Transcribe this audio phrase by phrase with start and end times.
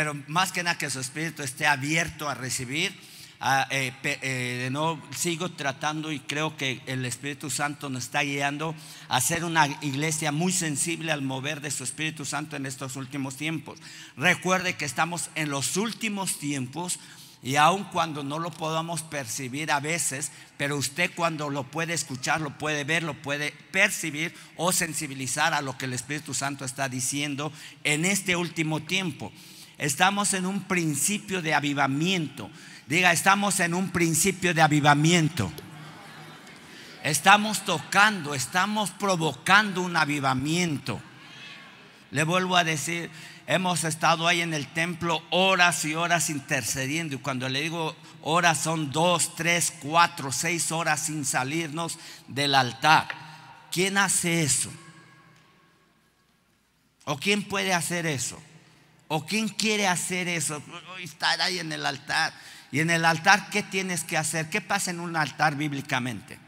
[0.00, 2.90] pero más que nada que su espíritu esté abierto a recibir.
[3.38, 3.92] Ah, eh,
[4.62, 8.74] de nuevo, sigo tratando y creo que el Espíritu Santo nos está guiando
[9.08, 13.36] a ser una iglesia muy sensible al mover de su Espíritu Santo en estos últimos
[13.36, 13.78] tiempos.
[14.16, 16.98] Recuerde que estamos en los últimos tiempos
[17.42, 22.40] y aun cuando no lo podamos percibir a veces, pero usted cuando lo puede escuchar,
[22.40, 26.88] lo puede ver, lo puede percibir o sensibilizar a lo que el Espíritu Santo está
[26.88, 27.52] diciendo
[27.84, 29.30] en este último tiempo.
[29.80, 32.50] Estamos en un principio de avivamiento.
[32.86, 35.50] Diga, estamos en un principio de avivamiento.
[37.02, 41.00] Estamos tocando, estamos provocando un avivamiento.
[42.10, 43.10] Le vuelvo a decir,
[43.50, 47.16] Hemos estado ahí en el templo horas y horas intercediendo.
[47.16, 53.08] Y cuando le digo horas son dos, tres, cuatro, seis horas sin salirnos del altar.
[53.72, 54.70] ¿Quién hace eso?
[57.06, 58.40] ¿O quién puede hacer eso?
[59.12, 60.62] ¿O quién quiere hacer eso?
[61.00, 62.32] Estar ahí en el altar.
[62.70, 64.48] Y en el altar, ¿qué tienes que hacer?
[64.48, 66.38] ¿Qué pasa en un altar bíblicamente?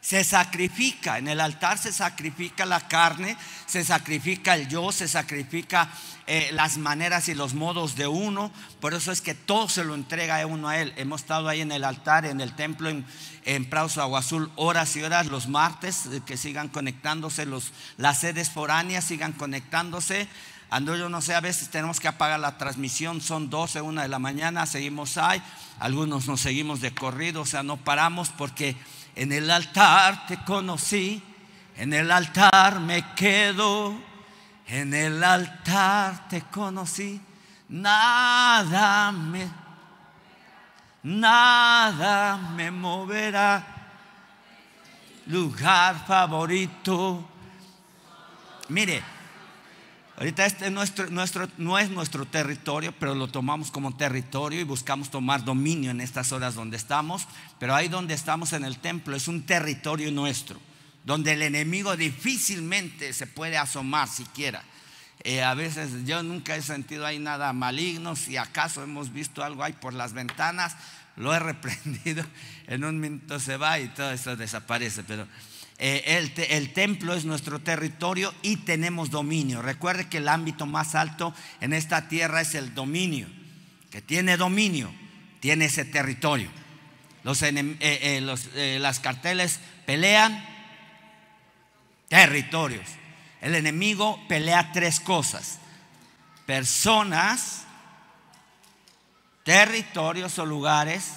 [0.00, 5.90] Se sacrifica, en el altar se sacrifica la carne, se sacrifica el yo, se sacrifica
[6.26, 8.50] eh, las maneras y los modos de uno.
[8.80, 10.92] Por eso es que todo se lo entrega uno a él.
[10.96, 13.04] Hemos estado ahí en el altar, en el templo en,
[13.44, 18.20] en Prauso Agua Azul, horas y horas los martes, eh, que sigan conectándose, los, las
[18.20, 20.28] sedes foráneas sigan conectándose.
[20.70, 24.08] Ando yo no sé, a veces tenemos que apagar la transmisión, son 12, 1 de
[24.08, 25.42] la mañana, seguimos ahí,
[25.78, 28.76] algunos nos seguimos de corrido, o sea, no paramos porque
[29.16, 31.22] en el altar te conocí,
[31.76, 33.96] en el altar me quedo,
[34.66, 37.20] en el altar te conocí.
[37.68, 39.48] Nada me,
[41.02, 43.74] nada me moverá.
[45.26, 47.28] Lugar favorito.
[48.68, 49.02] Mire,
[50.18, 50.82] Ahorita este no
[51.78, 56.56] es nuestro territorio, pero lo tomamos como territorio y buscamos tomar dominio en estas horas
[56.56, 57.28] donde estamos.
[57.60, 60.58] Pero ahí donde estamos en el templo es un territorio nuestro,
[61.04, 64.64] donde el enemigo difícilmente se puede asomar siquiera.
[65.22, 69.62] Eh, a veces yo nunca he sentido ahí nada maligno, si acaso hemos visto algo
[69.62, 70.74] ahí por las ventanas,
[71.14, 72.24] lo he reprendido,
[72.66, 75.28] en un minuto se va y todo eso desaparece, pero
[75.80, 79.62] eh, el, templo es nuestro territorio y tenemos dominio.
[79.62, 83.28] Recuerde que el ámbito más alto en esta tierra es el dominio.
[83.90, 84.92] Que tiene dominio,
[85.40, 86.50] tiene ese territorio.
[87.22, 90.44] Los, eh, eh, las carteles pelean
[92.08, 92.88] territorios.
[93.40, 95.60] El enemigo pelea tres cosas.
[96.44, 97.62] Personas,
[99.44, 101.12] territorios o lugares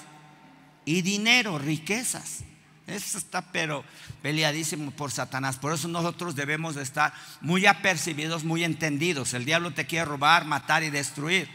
[0.86, 2.44] y dinero, riquezas.
[2.88, 3.84] Eso está pero
[4.22, 5.58] peleadísimo por Satanás.
[5.58, 9.34] Por eso nosotros debemos de estar muy apercibidos, muy entendidos.
[9.34, 11.48] El diablo te quiere robar, matar y destruir.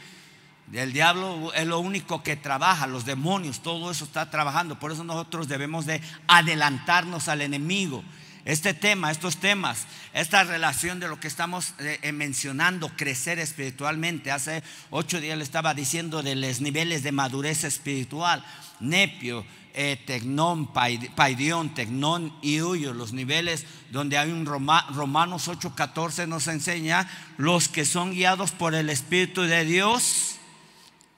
[0.73, 4.79] El diablo es lo único que trabaja, los demonios, todo eso está trabajando.
[4.79, 8.03] Por eso nosotros debemos de adelantarnos al enemigo.
[8.45, 14.31] Este tema, estos temas, esta relación de lo que estamos eh, eh, mencionando, crecer espiritualmente.
[14.31, 18.45] Hace ocho días le estaba diciendo de los niveles de madurez espiritual.
[18.79, 19.45] Nepio,
[19.79, 27.07] eh, Tecnón, Paidión, Tecnón y Huyo, los niveles donde hay un Romanos 8:14 nos enseña,
[27.37, 30.37] los que son guiados por el Espíritu de Dios,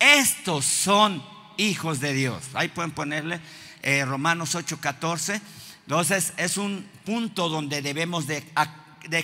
[0.01, 1.23] estos son
[1.57, 2.43] hijos de Dios.
[2.55, 3.41] Ahí pueden ponerle
[3.83, 5.41] eh, Romanos 8:14.
[5.83, 8.43] Entonces es un punto donde debemos de,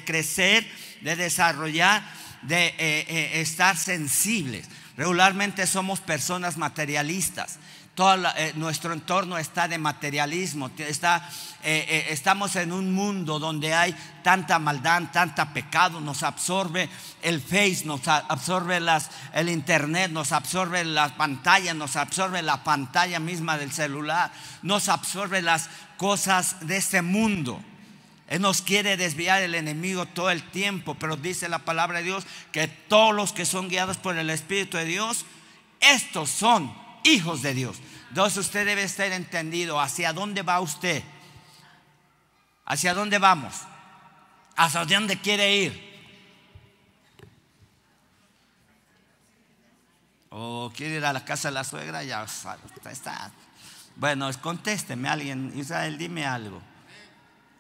[0.05, 0.65] crecer,
[1.01, 2.09] de desarrollar,
[2.43, 4.69] de eh, estar sensibles.
[4.97, 7.59] Regularmente somos personas materialistas
[7.97, 11.31] eh, nuestro entorno está de materialismo, está,
[11.63, 13.95] eh, eh, estamos en un mundo donde hay
[14.25, 16.89] tanta maldad, tanta pecado, nos absorbe
[17.23, 23.21] el Face, nos absorbe las, el Internet, nos absorbe la pantalla, nos absorbe la pantalla
[23.21, 27.61] misma del celular, nos absorbe las cosas de este mundo.
[28.27, 32.27] Él nos quiere desviar el enemigo todo el tiempo, pero dice la palabra de Dios
[32.51, 35.25] que todos los que son guiados por el Espíritu de Dios,
[35.79, 37.79] estos son hijos de Dios.
[38.09, 41.03] Entonces usted debe estar entendido hacia dónde va usted.
[42.65, 43.55] ¿Hacia dónde vamos?
[44.57, 45.95] ¿Hacia dónde quiere ir?
[50.31, 52.03] ¿O quiere ir a la casa de la suegra?
[52.03, 53.31] Ya está.
[53.97, 55.53] Bueno, contésteme alguien.
[55.55, 56.61] Israel, dime algo.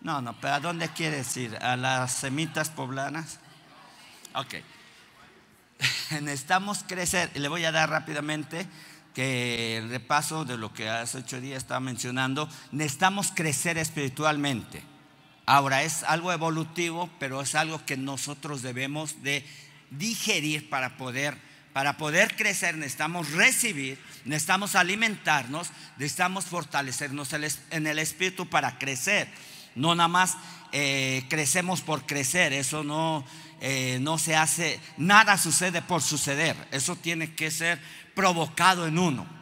[0.00, 1.56] No, no, pero ¿a dónde quieres ir?
[1.56, 3.38] ¿A las semitas poblanas?
[4.34, 4.54] Ok.
[6.20, 7.30] Necesitamos crecer.
[7.34, 8.66] Le voy a dar rápidamente
[9.14, 14.82] que el repaso de lo que hace ocho días estaba mencionando, necesitamos crecer espiritualmente.
[15.46, 19.44] Ahora es algo evolutivo, pero es algo que nosotros debemos de,
[19.90, 21.36] digerir para poder
[21.72, 29.26] para poder crecer necesitamos recibir, necesitamos alimentarnos, necesitamos fortalecernos en el espíritu para crecer.
[29.74, 30.36] No nada más
[30.70, 33.26] eh, crecemos por crecer, eso no,
[33.60, 37.80] eh, no se hace, nada sucede por suceder, eso tiene que ser
[38.14, 39.34] provocado en uno.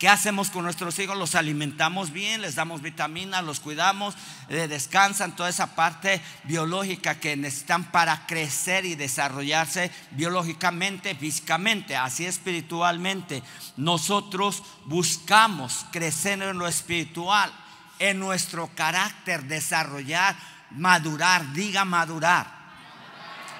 [0.00, 1.18] ¿Qué hacemos con nuestros hijos?
[1.18, 4.14] Los alimentamos bien, les damos vitaminas, los cuidamos,
[4.48, 12.24] eh, descansan, toda esa parte biológica que necesitan para crecer y desarrollarse biológicamente, físicamente, así
[12.24, 13.42] espiritualmente.
[13.76, 17.52] Nosotros buscamos crecer en lo espiritual,
[17.98, 20.34] en nuestro carácter, desarrollar,
[20.70, 22.46] madurar, diga madurar,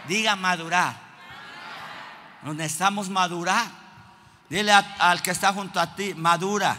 [0.09, 0.99] diga madurar.
[2.45, 3.81] Necesitamos madurar.
[4.51, 6.77] Dile al que está junto a ti, madura.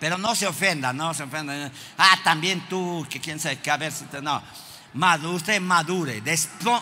[0.00, 1.70] Pero no se ofenda, no se ofenda.
[1.96, 4.20] Ah, también tú, que quién sabe qué, a ver si te.
[4.20, 4.42] No.
[4.94, 6.22] Madure, usted madure,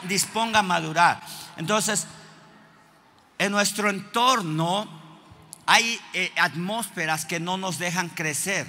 [0.04, 1.20] disponga a madurar.
[1.56, 2.06] Entonces,
[3.38, 4.88] en nuestro entorno
[5.66, 8.66] hay eh, atmósferas que no nos dejan crecer.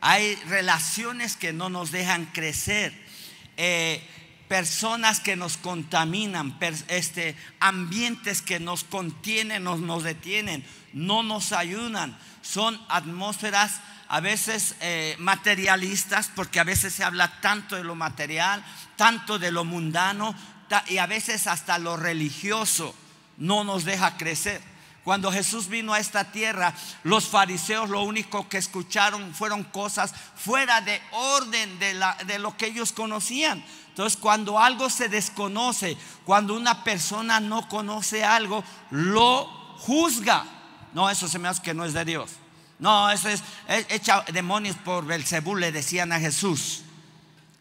[0.00, 2.92] Hay relaciones que no nos dejan crecer.
[3.56, 4.06] Eh,
[4.54, 6.56] personas que nos contaminan,
[6.86, 12.16] este, ambientes que nos contienen, nos, nos detienen, no nos ayudan.
[12.40, 18.64] Son atmósferas a veces eh, materialistas, porque a veces se habla tanto de lo material,
[18.94, 20.36] tanto de lo mundano,
[20.86, 22.94] y a veces hasta lo religioso
[23.38, 24.62] no nos deja crecer.
[25.04, 26.72] Cuando Jesús vino a esta tierra,
[27.02, 32.92] los fariseos lo único que escucharon fueron cosas fuera de orden de, lo que ellos
[32.92, 33.62] conocían.
[33.88, 39.44] Entonces, cuando algo se desconoce, cuando una persona no conoce algo, lo
[39.78, 40.46] juzga.
[40.94, 42.30] No, eso se me hace que no es de Dios.
[42.78, 46.82] No, eso es, echa demonios por Belcebú, le decían a Jesús.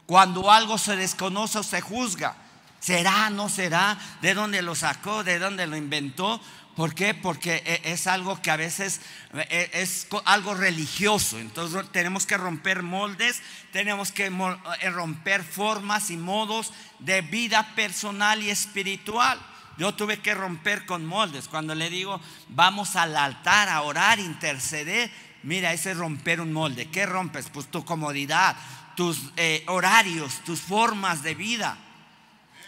[0.05, 2.35] Cuando algo se desconoce se juzga,
[2.79, 3.97] ¿será, no será?
[4.21, 5.23] ¿De dónde lo sacó?
[5.23, 6.41] ¿De dónde lo inventó?
[6.75, 7.13] ¿Por qué?
[7.13, 9.01] Porque e, es algo que a veces
[9.33, 11.39] e, es algo religioso.
[11.39, 13.41] Entonces tenemos que romper moldes,
[13.71, 19.39] tenemos que eh, romper formas y modos de vida personal y espiritual.
[19.77, 21.47] Yo tuve que romper con moldes.
[21.47, 25.11] Cuando le digo, vamos al altar a orar, interceder,
[25.43, 26.89] mira, ese es romper un molde.
[26.89, 27.49] ¿Qué rompes?
[27.51, 28.55] Pues tu comodidad,
[28.95, 31.77] tus eh, horarios, tus formas de vida.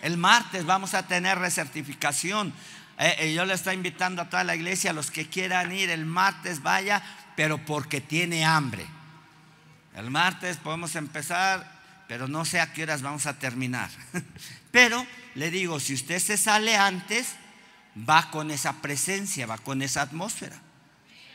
[0.01, 2.53] El martes vamos a tener recertificación
[2.97, 6.05] eh, eh, yo le estoy invitando a toda la iglesia, los que quieran ir el
[6.05, 7.01] martes, vaya,
[7.35, 8.85] pero porque tiene hambre.
[9.95, 11.69] El martes podemos empezar,
[12.07, 13.89] pero no sé a qué horas vamos a terminar.
[14.71, 17.35] Pero le digo, si usted se sale antes,
[17.97, 20.61] va con esa presencia, va con esa atmósfera.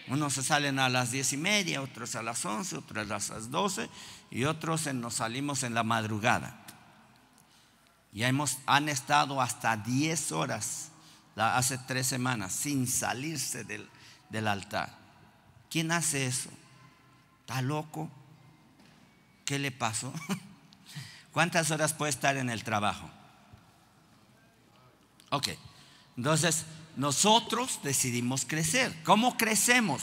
[0.09, 3.51] Unos se salen a las diez y media, otros a las once, otros a las
[3.51, 3.89] doce
[4.31, 6.55] y otros nos salimos en la madrugada.
[8.12, 10.91] Ya hemos, han estado hasta diez horas
[11.37, 13.88] hace tres semanas sin salirse del,
[14.29, 14.97] del altar.
[15.71, 16.50] ¿Quién hace eso?
[17.41, 18.11] ¿Está loco?
[19.44, 20.12] ¿Qué le pasó?
[21.32, 23.09] ¿Cuántas horas puede estar en el trabajo?
[25.31, 25.49] Ok,
[26.17, 26.65] entonces
[26.97, 28.94] nosotros decidimos crecer.
[29.05, 30.03] ¿Cómo crecemos?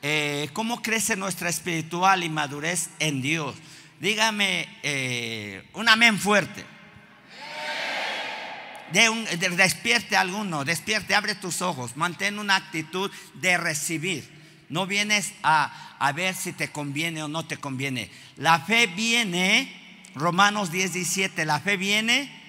[0.00, 3.54] Eh, ¿Cómo crece nuestra espiritual y madurez en Dios?
[4.00, 6.64] Dígame eh, un amén fuerte
[8.92, 14.28] despierte a alguno, despierte, abre tus ojos, mantén una actitud de recibir.
[14.68, 18.10] No vienes a, a ver si te conviene o no te conviene.
[18.36, 19.70] La fe viene,
[20.14, 22.40] Romanos 10, 17, la fe viene.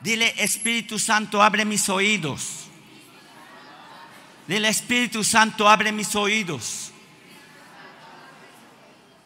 [0.00, 2.68] Dile, Espíritu Santo, abre mis oídos.
[4.46, 6.92] Dile, Espíritu Santo, abre mis oídos.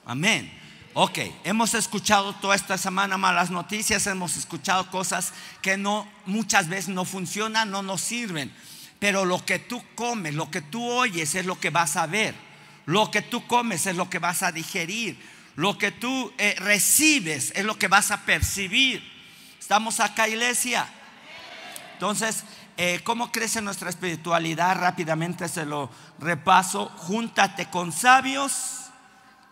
[0.05, 0.62] Amén.
[0.95, 5.33] Ok, hemos escuchado toda esta semana malas noticias, hemos escuchado cosas
[5.63, 8.53] que no muchas veces no funcionan, no nos sirven.
[8.99, 12.35] Pero lo que tú comes, lo que tú oyes es lo que vas a ver.
[12.85, 15.19] Lo que tú comes es lo que vas a digerir.
[15.57, 19.03] Lo que tú eh, recibes es lo que vas a percibir.
[19.59, 20.87] ¿Estamos acá, iglesia?
[21.95, 22.45] Entonces,
[22.77, 24.79] eh, ¿cómo crece nuestra espiritualidad?
[24.79, 26.91] Rápidamente se lo repaso.
[26.99, 28.82] Júntate con sabios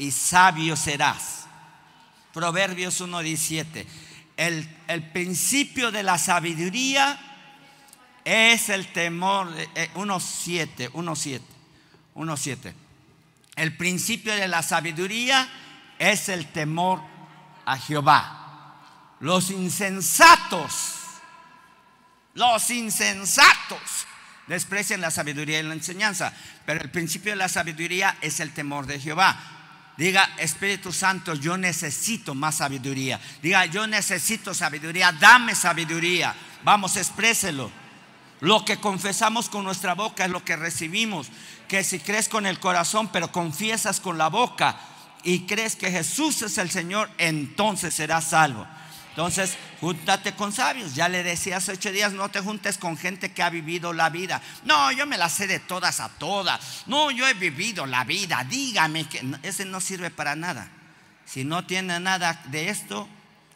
[0.01, 1.45] y sabio serás.
[2.33, 3.87] Proverbios 1.17.
[4.37, 7.21] El, el principio de la sabiduría
[8.25, 9.49] es el temor.
[9.95, 11.41] 1.7, 1.7,
[12.15, 12.75] 1.7.
[13.57, 15.47] El principio de la sabiduría
[15.99, 17.03] es el temor
[17.67, 18.79] a Jehová.
[19.21, 20.95] Los insensatos,
[22.33, 24.07] los insensatos
[24.47, 26.33] desprecian la sabiduría y la enseñanza,
[26.65, 29.60] pero el principio de la sabiduría es el temor de Jehová.
[30.01, 33.21] Diga, Espíritu Santo, yo necesito más sabiduría.
[33.43, 36.35] Diga, yo necesito sabiduría, dame sabiduría.
[36.65, 37.71] Vamos, expréselo.
[38.41, 41.27] Lo que confesamos con nuestra boca es lo que recibimos.
[41.69, 44.81] Que si crees con el corazón, pero confiesas con la boca
[45.23, 48.67] y crees que Jesús es el Señor, entonces serás salvo.
[49.21, 50.95] Entonces, júntate con sabios.
[50.95, 54.09] Ya le decía hace ocho días, no te juntes con gente que ha vivido la
[54.09, 54.41] vida.
[54.65, 56.85] No, yo me la sé de todas a todas.
[56.87, 58.43] No, yo he vivido la vida.
[58.49, 60.71] Dígame que ese no sirve para nada.
[61.27, 63.07] Si no tiene nada de esto,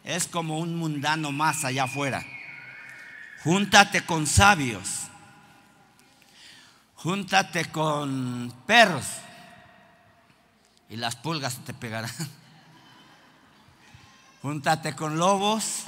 [0.05, 2.23] es como un mundano más allá afuera.
[3.43, 5.05] Júntate con sabios.
[6.97, 9.07] Júntate con perros.
[10.91, 12.11] Y las pulgas te pegarán.
[14.45, 15.85] Júntate con lobos.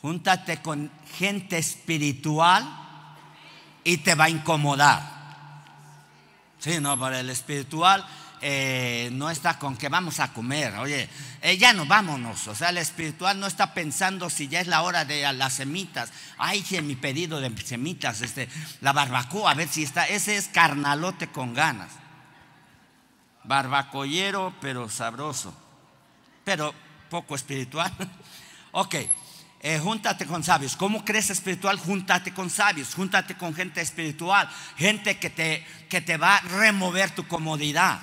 [0.00, 2.66] Júntate con gente espiritual
[3.84, 5.02] y te va a incomodar.
[6.58, 8.02] Sí, no, para el espiritual
[8.40, 10.74] eh, no está con que vamos a comer.
[10.76, 11.10] Oye,
[11.42, 12.48] eh, ya no vámonos.
[12.48, 16.10] O sea, el espiritual no está pensando si ya es la hora de las semitas.
[16.38, 18.48] Ay, que mi pedido de semitas, este,
[18.80, 20.08] la barbacoa, a ver si está.
[20.08, 21.90] Ese es carnalote con ganas.
[23.44, 25.67] Barbacoyero, pero sabroso
[26.48, 26.74] pero
[27.10, 27.92] poco espiritual.
[28.72, 28.94] ok,
[29.60, 30.76] eh, júntate con sabios.
[30.76, 31.78] ¿Cómo crees espiritual?
[31.78, 37.10] Júntate con sabios, júntate con gente espiritual, gente que te, que te va a remover
[37.10, 38.00] tu comodidad.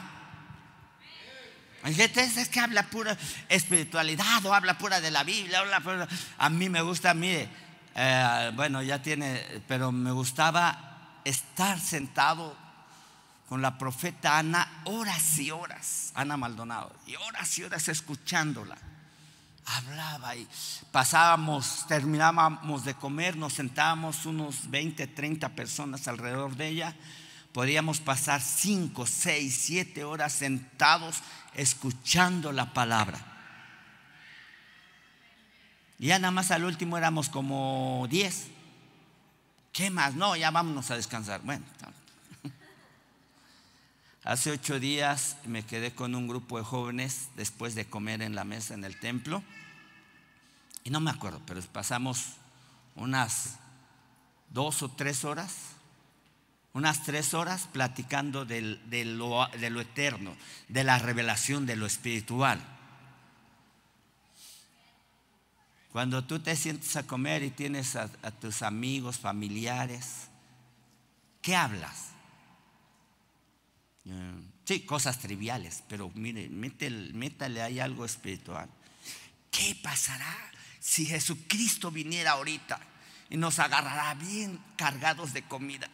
[1.82, 3.18] Hay gente es que habla pura
[3.50, 5.64] espiritualidad o habla pura de la Biblia.
[6.38, 7.50] A mí me gusta, mire,
[7.96, 12.56] eh, bueno, ya tiene, pero me gustaba estar sentado
[13.48, 18.78] con la profeta Ana horas y horas, Ana Maldonado, y horas y horas escuchándola.
[19.68, 20.48] Hablaba y
[20.92, 26.96] pasábamos, terminábamos de comer, nos sentábamos unos 20, 30 personas alrededor de ella.
[27.52, 31.22] Podíamos pasar 5, 6, 7 horas sentados
[31.56, 33.20] escuchando la palabra.
[35.98, 38.48] Y ya nada más al último éramos como 10.
[39.72, 40.14] ¿Qué más?
[40.14, 41.42] No, ya vámonos a descansar.
[41.42, 41.66] Bueno,
[44.26, 48.44] Hace ocho días me quedé con un grupo de jóvenes después de comer en la
[48.44, 49.44] mesa en el templo.
[50.84, 52.34] Y no me acuerdo, pero pasamos
[52.96, 53.60] unas
[54.50, 55.54] dos o tres horas,
[56.74, 59.48] unas tres horas platicando de, lo,
[59.80, 60.36] eterno,
[60.70, 62.60] de la revelación de lo espiritual.
[65.92, 70.30] Cuando tú te sientes a comer y tienes a tus amigos, familiares,
[71.44, 72.05] ¿qué hablas?
[74.66, 78.70] Sí, cosas triviales, pero mire, métele, métale ahí algo espiritual.
[79.52, 80.36] ¿Qué pasará
[80.80, 82.80] si Jesucristo viniera ahorita
[83.30, 85.88] y nos agarrará bien cargados de comida?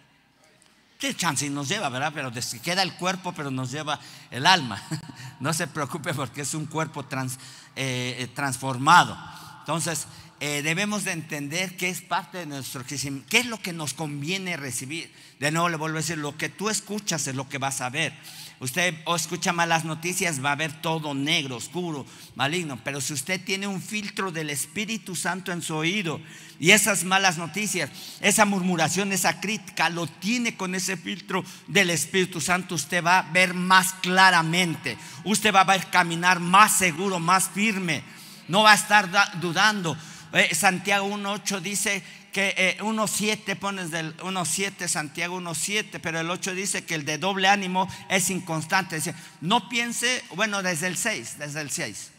[1.02, 2.12] ¿Qué chance nos lleva, verdad?
[2.14, 4.00] Pero queda el cuerpo, pero nos lleva
[4.30, 4.82] el alma.
[5.40, 7.36] No se preocupe porque es un cuerpo eh,
[7.76, 9.18] eh, transformado.
[9.62, 10.06] Entonces,
[10.44, 13.94] eh, debemos de entender que es parte de nuestro crecimiento, qué es lo que nos
[13.94, 15.14] conviene recibir.
[15.40, 17.92] De nuevo le vuelvo a decir, lo que tú escuchas es lo que vas a
[17.92, 18.12] ver.
[18.60, 22.80] Usted o escucha malas noticias, va a ver todo negro, oscuro, maligno.
[22.84, 26.20] Pero si usted tiene un filtro del Espíritu Santo en su oído
[26.60, 32.42] y esas malas noticias, esa murmuración, esa crítica, lo tiene con ese filtro del Espíritu
[32.42, 34.98] Santo, usted va a ver más claramente.
[35.24, 38.02] Usted va a ver caminar más seguro, más firme.
[38.48, 39.96] No va a estar dudando.
[40.34, 46.54] Eh, Santiago 1.8 dice que 1.7 eh, pones del 1.7, Santiago 1.7, pero el 8
[46.54, 48.96] dice que el de doble ánimo es inconstante.
[48.96, 52.12] Dice, no piense, bueno, desde el 6, desde el 6.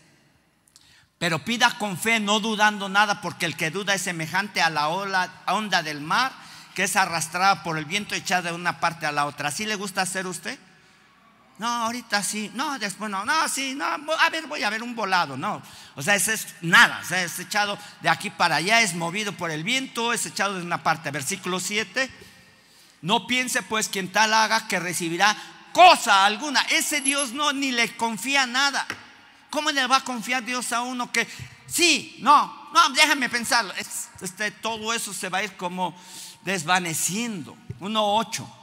[1.19, 4.89] Pero pida con fe, no dudando nada, porque el que duda es semejante a la
[4.89, 6.33] onda del mar,
[6.75, 9.49] que es arrastrada por el viento echada de una parte a la otra.
[9.49, 10.59] ¿Así le gusta hacer usted?
[11.63, 14.97] No, ahorita sí, no, después no, no, sí, no, a ver, voy a ver un
[14.97, 15.63] volado, no.
[15.95, 19.31] O sea, ese es nada, o sea, es echado de aquí para allá, es movido
[19.31, 21.13] por el viento, es echado de una parte.
[21.13, 22.11] Versículo 7,
[23.03, 25.37] no piense pues quien tal haga que recibirá
[25.73, 26.63] cosa alguna.
[26.63, 28.85] Ese Dios no, ni le confía nada.
[29.49, 31.29] ¿Cómo le va a confiar Dios a uno que
[31.69, 33.73] sí, no, no, déjame pensarlo.
[34.21, 35.95] Este, todo eso se va a ir como
[36.43, 37.57] desvaneciendo.
[37.79, 38.62] 1.8.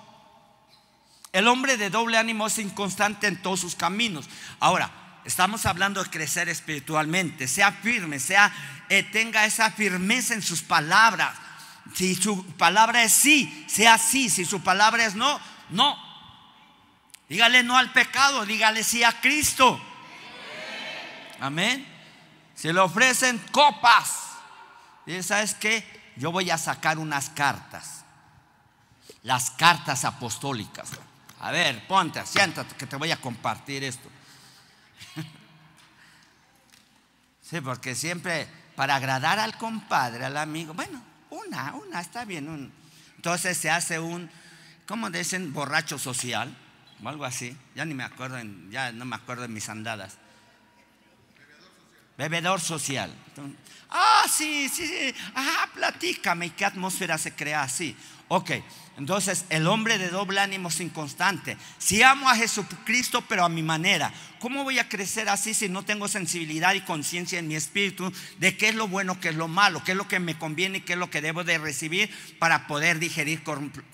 [1.32, 4.26] El hombre de doble ánimo es inconstante en todos sus caminos.
[4.60, 4.92] Ahora,
[5.26, 7.48] estamos hablando de crecer espiritualmente.
[7.48, 8.52] Sea firme, sea,
[8.90, 11.36] eh, tenga esa firmeza en sus palabras.
[11.94, 14.30] Si su palabra es sí, sea sí.
[14.30, 15.98] Si su palabra es no, no.
[17.28, 19.80] Dígale no al pecado, dígale sí a Cristo.
[21.40, 21.86] Amén.
[22.56, 24.30] Si le ofrecen copas,
[25.06, 28.04] y sabes qué, yo voy a sacar unas cartas,
[29.22, 30.90] las cartas apostólicas
[31.40, 34.10] A ver, ponte, siéntate que te voy a compartir esto.
[37.42, 42.72] Sí, porque siempre para agradar al compadre, al amigo, bueno, una, una, está bien.
[43.16, 44.30] Entonces se hace un,
[44.88, 45.52] ¿cómo dicen?
[45.52, 46.56] Borracho social,
[47.04, 47.58] o algo así.
[47.76, 48.38] Ya ni me acuerdo,
[48.70, 50.18] ya no me acuerdo de mis andadas.
[52.18, 53.12] Bebedor social.
[53.90, 55.16] Ah, sí, sí, sí.
[55.36, 56.46] Ah, platícame.
[56.46, 57.98] ¿Y qué atmósfera se crea así?
[58.32, 58.52] Ok,
[58.96, 61.58] entonces el hombre de doble ánimo es inconstante.
[61.80, 65.84] Si amo a Jesucristo, pero a mi manera, ¿cómo voy a crecer así si no
[65.84, 69.48] tengo sensibilidad y conciencia en mi espíritu de qué es lo bueno, qué es lo
[69.48, 72.08] malo, qué es lo que me conviene y qué es lo que debo de recibir
[72.38, 73.42] para poder digerir,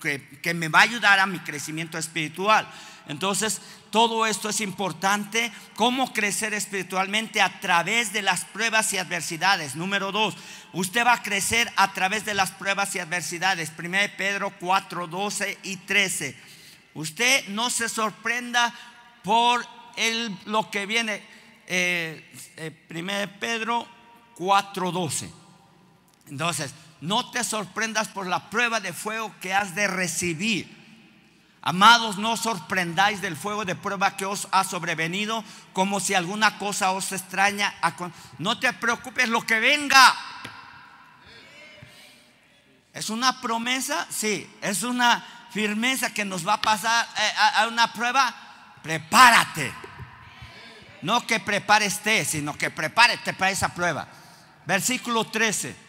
[0.02, 2.68] que, que me va a ayudar a mi crecimiento espiritual?
[3.08, 3.60] Entonces,
[3.90, 5.52] todo esto es importante.
[5.76, 7.40] ¿Cómo crecer espiritualmente?
[7.40, 9.76] A través de las pruebas y adversidades.
[9.76, 10.34] Número dos,
[10.72, 13.72] usted va a crecer a través de las pruebas y adversidades.
[13.78, 16.36] 1 Pedro 4, 12 y 13.
[16.94, 18.74] Usted no se sorprenda
[19.22, 19.64] por
[19.96, 21.22] el, lo que viene.
[21.68, 22.24] Eh,
[22.56, 23.86] eh, Pedro
[24.36, 25.30] 4, 12.
[26.28, 30.74] Entonces, no te sorprendas por la prueba de fuego que has de recibir
[31.66, 35.42] Amados, no os sorprendáis del fuego de prueba que os ha sobrevenido,
[35.72, 37.74] como si alguna cosa os extraña.
[38.38, 40.14] No te preocupes lo que venga.
[42.92, 44.06] ¿Es una promesa?
[44.10, 44.48] Sí.
[44.62, 48.32] ¿Es una firmeza que nos va a pasar eh, a una prueba?
[48.80, 49.74] Prepárate.
[51.02, 54.06] No que prepares té, sino que prepárate para esa prueba.
[54.66, 55.85] Versículo 13.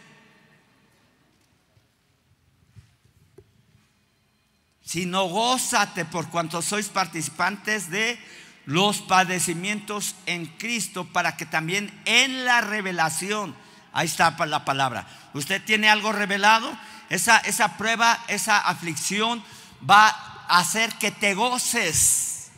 [4.87, 8.17] Sino gózate por cuanto sois participantes de
[8.63, 13.53] los padecimientos en Cristo, para que también en la revelación,
[13.91, 16.71] ahí está la palabra, usted tiene algo revelado,
[17.09, 19.43] esa, esa prueba, esa aflicción
[19.87, 22.51] va a hacer que te goces.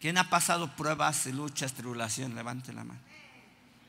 [0.00, 2.36] ¿Quién ha pasado pruebas y luchas, tribulación?
[2.36, 3.00] Levante la mano.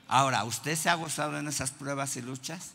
[0.08, 2.74] Ahora, ¿usted se ha gozado en esas pruebas y luchas?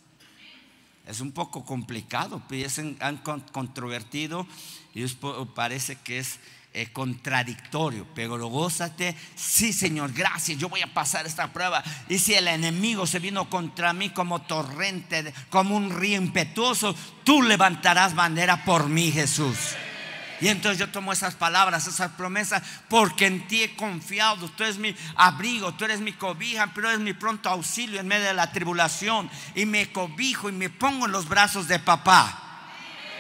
[1.08, 3.16] Es un poco complicado, pues han
[3.52, 4.47] controvertido
[4.94, 5.06] y
[5.54, 6.38] parece que es
[6.75, 11.82] eh, contradictorio, pero gózate, sí Señor, gracias, yo voy a pasar esta prueba.
[12.10, 16.94] Y si el enemigo se vino contra mí como torrente, como un río impetuoso,
[17.25, 19.56] tú levantarás bandera por mí, Jesús.
[20.40, 24.48] Y entonces yo tomo esas palabras, esas promesas, porque en ti he confiado.
[24.50, 28.26] Tú eres mi abrigo, tú eres mi cobija, pero eres mi pronto auxilio en medio
[28.26, 29.28] de la tribulación.
[29.54, 32.44] Y me cobijo y me pongo en los brazos de papá.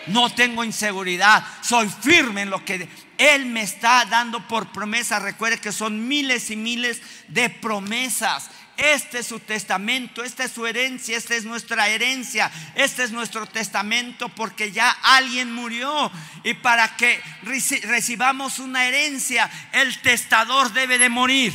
[0.06, 5.18] No tengo inseguridad, soy firme en lo que Él me está dando por promesa.
[5.18, 8.50] Recuerde que son miles y miles de promesas.
[8.78, 13.44] Este es su testamento, esta es su herencia, esta es nuestra herencia, este es nuestro
[13.44, 16.12] testamento porque ya alguien murió.
[16.44, 21.52] Y para que recibamos una herencia, el testador debe de morir.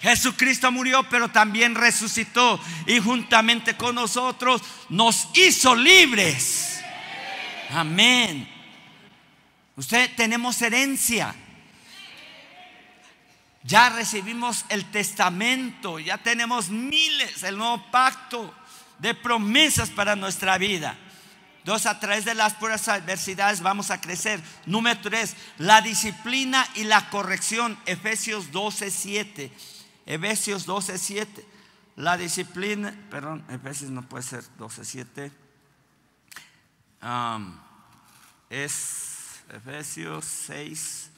[0.00, 6.80] Jesucristo murió, pero también resucitó y juntamente con nosotros nos hizo libres.
[7.70, 8.48] Amén.
[9.76, 11.32] Usted tenemos herencia.
[13.64, 18.52] Ya recibimos el testamento, ya tenemos miles, el nuevo pacto
[18.98, 20.96] de promesas para nuestra vida.
[21.64, 24.42] Dos, a través de las puras adversidades vamos a crecer.
[24.66, 27.78] Número tres, la disciplina y la corrección.
[27.86, 29.52] Efesios 12, 7.
[30.06, 31.46] Efesios 12, 7.
[31.94, 35.32] La disciplina, perdón, Efesios no puede ser 12, 7.
[38.50, 41.10] es Efesios 6,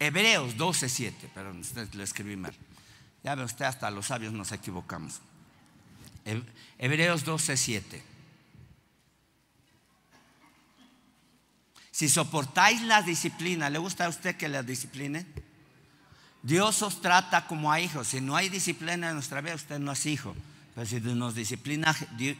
[0.00, 2.54] Hebreos 12, 7, perdón, lo escribí mal.
[3.22, 5.20] Ya ve usted, hasta los sabios nos equivocamos.
[6.78, 8.02] Hebreos 12, 7.
[11.90, 15.26] Si soportáis la disciplina, ¿le gusta a usted que la discipline?
[16.42, 18.08] Dios os trata como a hijos.
[18.08, 20.34] Si no hay disciplina en nuestra vida, usted no es hijo.
[20.74, 21.94] Pero si nos disciplina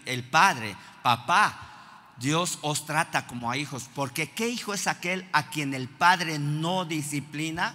[0.06, 1.69] el Padre, papá,
[2.20, 6.38] Dios os trata como a hijos, porque ¿qué hijo es aquel a quien el Padre
[6.38, 7.74] no disciplina?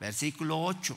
[0.00, 0.96] Versículo 8.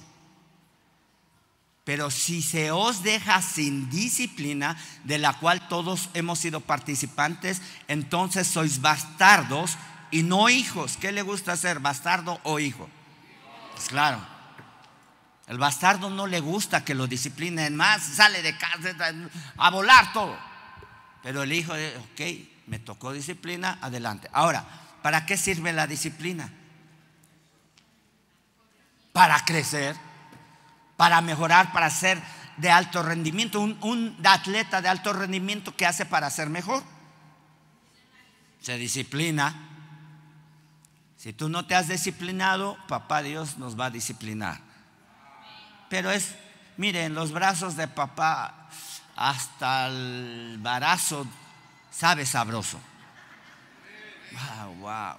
[1.83, 8.47] Pero si se os deja sin disciplina, de la cual todos hemos sido participantes, entonces
[8.47, 9.77] sois bastardos
[10.09, 10.97] y no hijos.
[10.97, 12.89] ¿Qué le gusta ser, bastardo o hijo?
[13.75, 14.25] Pues claro.
[15.45, 18.95] El bastardo no le gusta que lo disciplinen más, sale de casa
[19.55, 20.35] a volar todo.
[21.21, 24.29] Pero el hijo, ok, me tocó disciplina, adelante.
[24.33, 24.65] Ahora,
[25.01, 26.51] ¿para qué sirve la disciplina?
[29.13, 29.95] Para crecer.
[30.97, 32.21] para mejorar, para ser
[32.55, 36.83] de alto rendimiento, un, un atleta de alto rendimiento que hace para ser mejor.
[38.61, 39.53] Se disciplina.
[41.17, 44.61] Si tú no te has disciplinado, papá Dios nos va a disciplinar.
[45.89, 46.35] Pero es,
[46.77, 48.69] miren, los brazos de papá
[49.15, 51.27] hasta el barazo
[51.95, 52.79] sabe sabroso.
[54.31, 55.17] Wow, wow.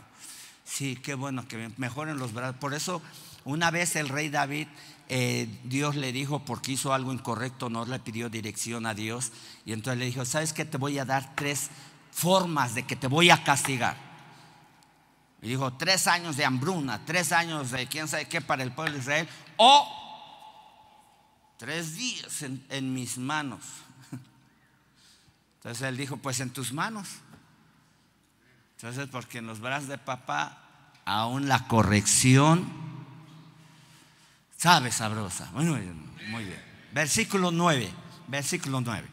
[0.65, 2.57] Sí, qué bueno que mejoren los brazos.
[2.57, 3.01] Por eso,
[3.45, 4.69] una vez el rey David,
[5.09, 9.33] eh, Dios le dijo, porque hizo algo incorrecto, no le pidió dirección a Dios.
[9.65, 10.65] Y entonces le dijo, ¿sabes qué?
[10.65, 11.71] Te voy a dar tres
[12.13, 13.97] formas de que te voy a castigar.
[15.41, 18.95] Y dijo, tres años de hambruna, tres años de quién sabe qué para el pueblo
[18.95, 19.89] de Israel, o
[21.57, 23.86] tres días en mis manos.
[25.67, 27.09] Entonces él dijo, pues en tus manos.
[28.77, 30.63] Entonces, porque en los brazos de papá,
[31.05, 32.65] aún la corrección
[34.57, 35.51] sabe sabrosa.
[35.51, 36.63] Muy bien, muy bien.
[36.93, 37.91] Versículo 9,
[38.29, 39.09] versículo 9.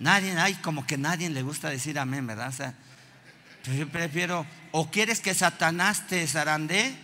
[0.00, 2.48] Nadie, hay como que nadie le gusta decir amén, ¿verdad?
[2.48, 2.74] O sea,
[3.74, 6.94] yo prefiero, o quieres que Satanás te zarandee,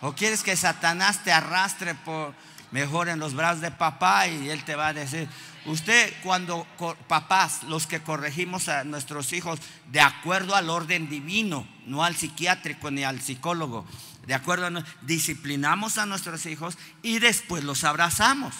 [0.00, 2.34] o quieres que Satanás te arrastre por
[2.72, 5.28] mejor en los brazos de papá y él te va a decir,
[5.66, 6.66] Usted cuando
[7.08, 9.58] papás, los que corregimos a nuestros hijos
[9.90, 13.86] de acuerdo al orden divino, no al psiquiátrico ni al psicólogo,
[14.26, 18.54] de acuerdo a, disciplinamos a nuestros hijos y después los abrazamos.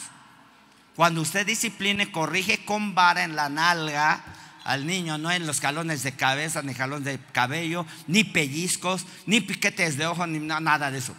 [0.96, 4.24] Cuando usted discipline, corrige con vara en la nalga
[4.64, 9.42] al niño, no en los jalones de cabeza, ni jalones de cabello, ni pellizcos, ni
[9.42, 11.14] piquetes de ojo, ni nada de eso.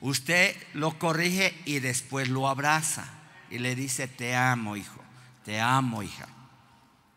[0.00, 3.15] Usted lo corrige y después lo abraza
[3.50, 5.00] y le dice, te amo, hijo,
[5.44, 6.26] te amo, hija.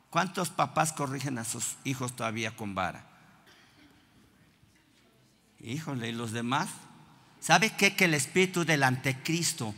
[0.10, 3.06] ¿Cuántos papás corrigen a sus hijos todavía con vara?
[5.62, 6.70] Híjole, ¿y los demás?
[7.40, 7.96] ¿Sabe qué?
[7.96, 9.76] Que el espíritu del anticristo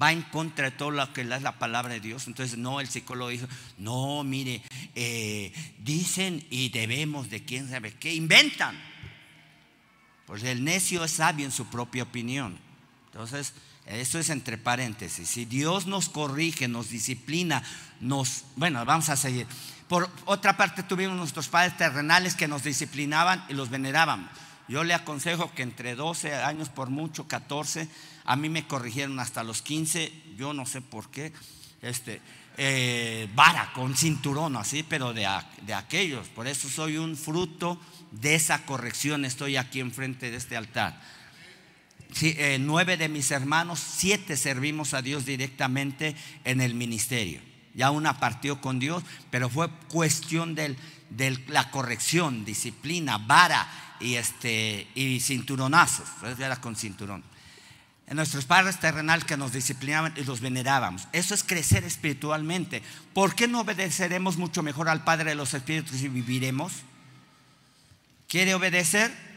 [0.00, 2.26] va en contra de todo lo que es la palabra de Dios.
[2.26, 3.46] Entonces, no, el psicólogo dijo,
[3.78, 4.62] no, mire,
[4.94, 8.78] eh, dicen y debemos de quién sabe qué, inventan.
[10.26, 12.58] Pues el necio es sabio en su propia opinión.
[13.06, 13.52] Entonces,
[13.98, 15.28] esto es entre paréntesis.
[15.28, 17.62] Si Dios nos corrige, nos disciplina,
[18.00, 18.44] nos...
[18.56, 19.46] Bueno, vamos a seguir.
[19.88, 24.30] Por otra parte, tuvimos nuestros padres terrenales que nos disciplinaban y los venerábamos.
[24.68, 27.88] Yo le aconsejo que entre 12 años, por mucho, 14,
[28.24, 31.32] a mí me corrigieron hasta los 15, yo no sé por qué,
[31.82, 32.20] este,
[32.56, 35.26] eh, vara con cinturón así, pero de,
[35.62, 36.28] de aquellos.
[36.28, 37.80] Por eso soy un fruto
[38.12, 41.00] de esa corrección, estoy aquí enfrente de este altar.
[42.22, 47.40] Eh, nueve de mis hermanos, siete servimos a Dios directamente en el ministerio.
[47.74, 50.76] Ya una partió con Dios, pero fue cuestión de
[51.48, 53.66] la corrección, disciplina, vara
[54.00, 56.08] y, este, y cinturonazos.
[56.38, 57.22] era con cinturón.
[58.06, 61.06] En nuestros padres terrenales que nos disciplinaban y los venerábamos.
[61.12, 62.82] Eso es crecer espiritualmente.
[63.14, 66.72] ¿Por qué no obedeceremos mucho mejor al Padre de los Espíritus y viviremos?
[68.28, 69.29] ¿Quiere obedecer?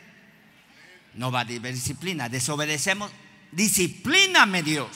[1.15, 2.29] No va a haber disciplina.
[2.29, 3.11] Desobedecemos.
[3.51, 4.89] Disciplíname Dios.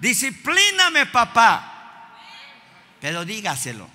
[0.00, 2.10] Disciplíname papá.
[3.00, 3.88] Pero dígaselo.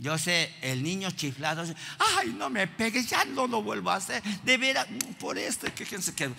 [0.00, 1.64] Yo sé, el niño chiflado,
[1.98, 4.22] ay, no me pegues, ya no lo vuelvo a hacer.
[4.44, 4.86] De veras,
[5.18, 6.30] por esto, que que.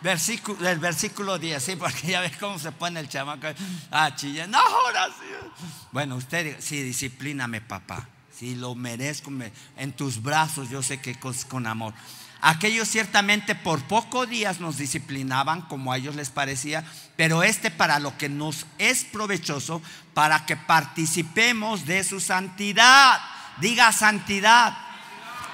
[0.00, 3.48] Versículo, el versículo 10, sí, porque ya ves cómo se pone el chamaco.
[3.90, 5.66] Ah, chilla, no, ahora sí.
[5.92, 8.08] Bueno, usted sí, disciplíname, papá
[8.38, 9.30] si lo merezco,
[9.76, 11.16] en tus brazos yo sé que
[11.48, 11.94] con amor.
[12.42, 16.84] Aquellos ciertamente por pocos días nos disciplinaban como a ellos les parecía,
[17.16, 19.80] pero este para lo que nos es provechoso,
[20.12, 23.20] para que participemos de su santidad.
[23.60, 24.76] Diga santidad.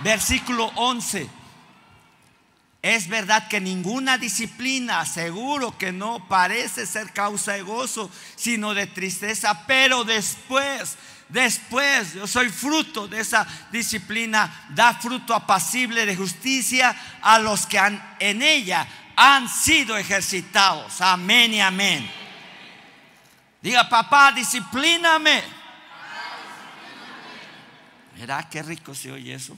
[0.02, 1.28] Versículo 11.
[2.82, 8.88] Es verdad que ninguna disciplina, seguro que no parece ser causa de gozo, sino de
[8.88, 16.94] tristeza, pero después Después yo soy fruto de esa disciplina, da fruto apacible de justicia
[17.22, 21.00] a los que han, en ella han sido ejercitados.
[21.00, 22.10] Amén y amén.
[23.62, 25.42] Diga, papá, disciplíname.
[28.18, 29.56] ¿Verdad qué rico se oye eso?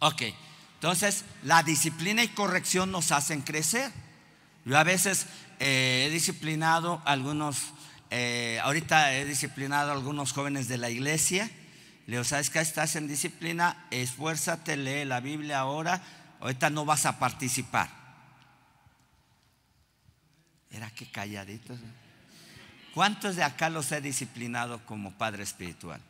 [0.00, 0.22] Ok,
[0.74, 3.92] entonces la disciplina y corrección nos hacen crecer.
[4.64, 5.26] Yo a veces
[5.58, 7.56] eh, he disciplinado a algunos
[8.10, 11.48] eh, ahorita he disciplinado a algunos jóvenes de la iglesia.
[12.06, 12.58] Le digo, ¿sabes qué?
[12.58, 16.02] Estás en disciplina, esfuérzate, lee la Biblia ahora.
[16.40, 17.88] Ahorita no vas a participar.
[20.70, 21.78] Era que calladitos.
[22.94, 26.00] ¿Cuántos de acá los he disciplinado como padre espiritual?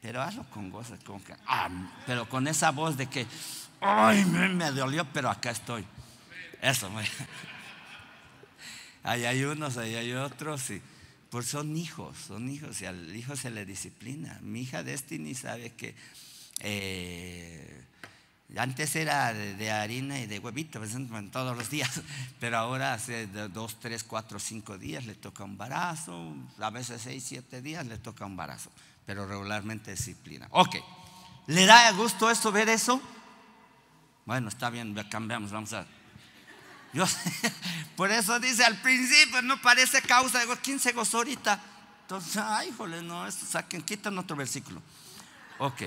[0.00, 1.68] Pero hazlo con gozo, con, ah,
[2.06, 3.26] pero con esa voz de que,
[3.80, 5.84] ay, me, me dolió, pero acá estoy.
[6.60, 6.90] Eso,
[9.02, 10.80] ahí hay unos, ahí hay otros, y
[11.30, 14.38] pues son hijos, son hijos, y al hijo se le disciplina.
[14.42, 15.94] Mi hija Destiny sabe que
[16.60, 17.84] eh,
[18.56, 20.94] antes era de, harina y de huevito, pues,
[21.30, 22.02] todos los días,
[22.40, 27.24] pero ahora hace dos, tres, cuatro, cinco días le toca un embarazo, a veces seis,
[27.26, 28.70] siete días le toca un embarazo,
[29.06, 30.48] pero regularmente disciplina.
[30.50, 30.76] Ok,
[31.46, 33.00] ¿le da gusto esto ver eso?
[34.26, 35.86] Bueno, está bien, cambiamos, vamos a
[37.96, 40.40] por eso dice al principio, no parece causa.
[40.40, 41.58] Digo, ¿quién se gozó ahorita?
[42.02, 44.82] Entonces, ay, híjole, no, esto saquen, quitan otro versículo.
[45.58, 45.82] Ok.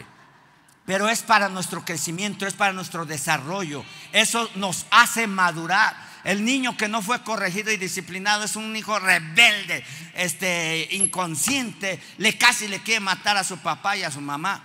[0.86, 3.84] Pero es para nuestro crecimiento, es para nuestro desarrollo.
[4.12, 5.96] Eso nos hace madurar.
[6.24, 12.36] El niño que no fue corregido y disciplinado es un hijo rebelde, este, inconsciente, le
[12.38, 14.64] casi le quiere matar a su papá y a su mamá.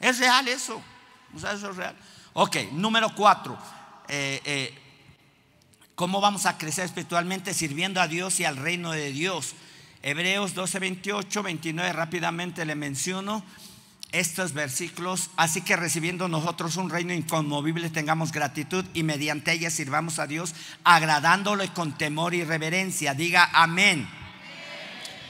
[0.00, 0.82] Es real eso.
[1.34, 1.96] O sea, eso es real.
[2.32, 3.56] Ok, número cuatro.
[4.08, 4.85] Eh, eh,
[5.96, 9.54] ¿Cómo vamos a crecer espiritualmente sirviendo a Dios y al reino de Dios?
[10.02, 13.42] Hebreos 12, 28, 29, rápidamente le menciono
[14.12, 15.30] estos versículos.
[15.36, 20.54] Así que recibiendo nosotros un reino inconmovible, tengamos gratitud y mediante ella sirvamos a Dios,
[20.84, 23.14] agradándole con temor y reverencia.
[23.14, 24.06] Diga amén.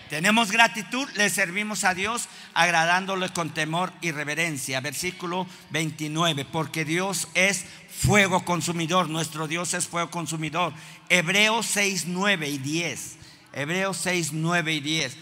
[0.09, 4.81] Tenemos gratitud, le servimos a Dios agradándole con temor y reverencia.
[4.81, 10.73] Versículo 29, porque Dios es fuego consumidor, nuestro Dios es fuego consumidor.
[11.09, 13.17] Hebreos 6, 9 y 10.
[13.53, 15.17] Hebreos 6, 9 y 10.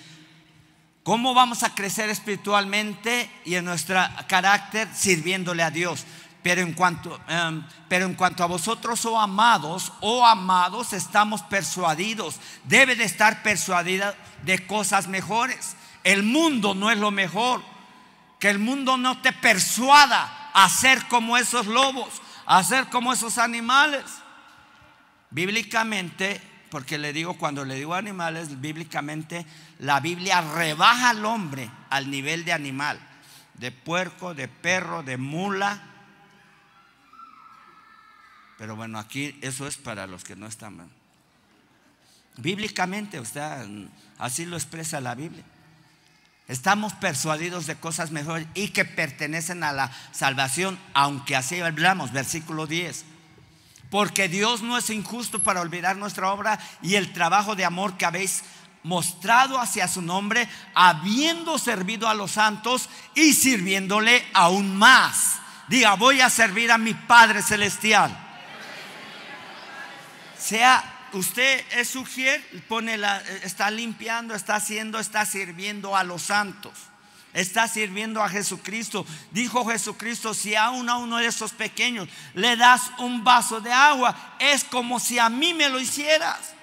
[1.03, 6.05] ¿Cómo vamos a crecer espiritualmente y en nuestro carácter sirviéndole a Dios?
[6.43, 12.37] Pero en cuanto, em, pero en cuanto a vosotros, oh amados, oh amados, estamos persuadidos.
[12.65, 14.15] Debe de estar persuadida
[14.45, 15.77] de cosas mejores.
[16.03, 17.63] El mundo no es lo mejor.
[18.39, 23.39] Que el mundo no te persuada a ser como esos lobos, a ser como esos
[23.39, 24.05] animales.
[25.31, 29.47] Bíblicamente, porque le digo, cuando le digo animales, bíblicamente
[29.79, 33.01] la Biblia rebaja al hombre al nivel de animal,
[33.55, 35.95] de puerco, de perro, de mula
[38.59, 40.89] pero bueno, aquí eso es para los que no están.
[42.37, 43.43] Bíblicamente, usted
[44.19, 45.45] así lo expresa la Biblia.
[46.47, 52.67] Estamos persuadidos de cosas mejores y que pertenecen a la salvación, aunque así hablamos, versículo
[52.67, 53.05] 10.
[53.91, 58.05] Porque Dios no es injusto para olvidar nuestra obra y el trabajo de amor que
[58.05, 58.43] habéis
[58.83, 65.37] mostrado hacia su nombre, habiendo servido a los santos y sirviéndole aún más.
[65.69, 68.25] Diga, voy a servir a mi Padre Celestial
[70.45, 76.73] sea usted es sugier, pone la, está limpiando, está haciendo, está sirviendo a los santos.
[77.33, 79.05] Está sirviendo a Jesucristo.
[79.33, 83.73] Dijo Jesucristo, si a uno, a uno de esos pequeños le das un vaso de
[83.73, 86.55] agua, es como si a mí me lo hicieras.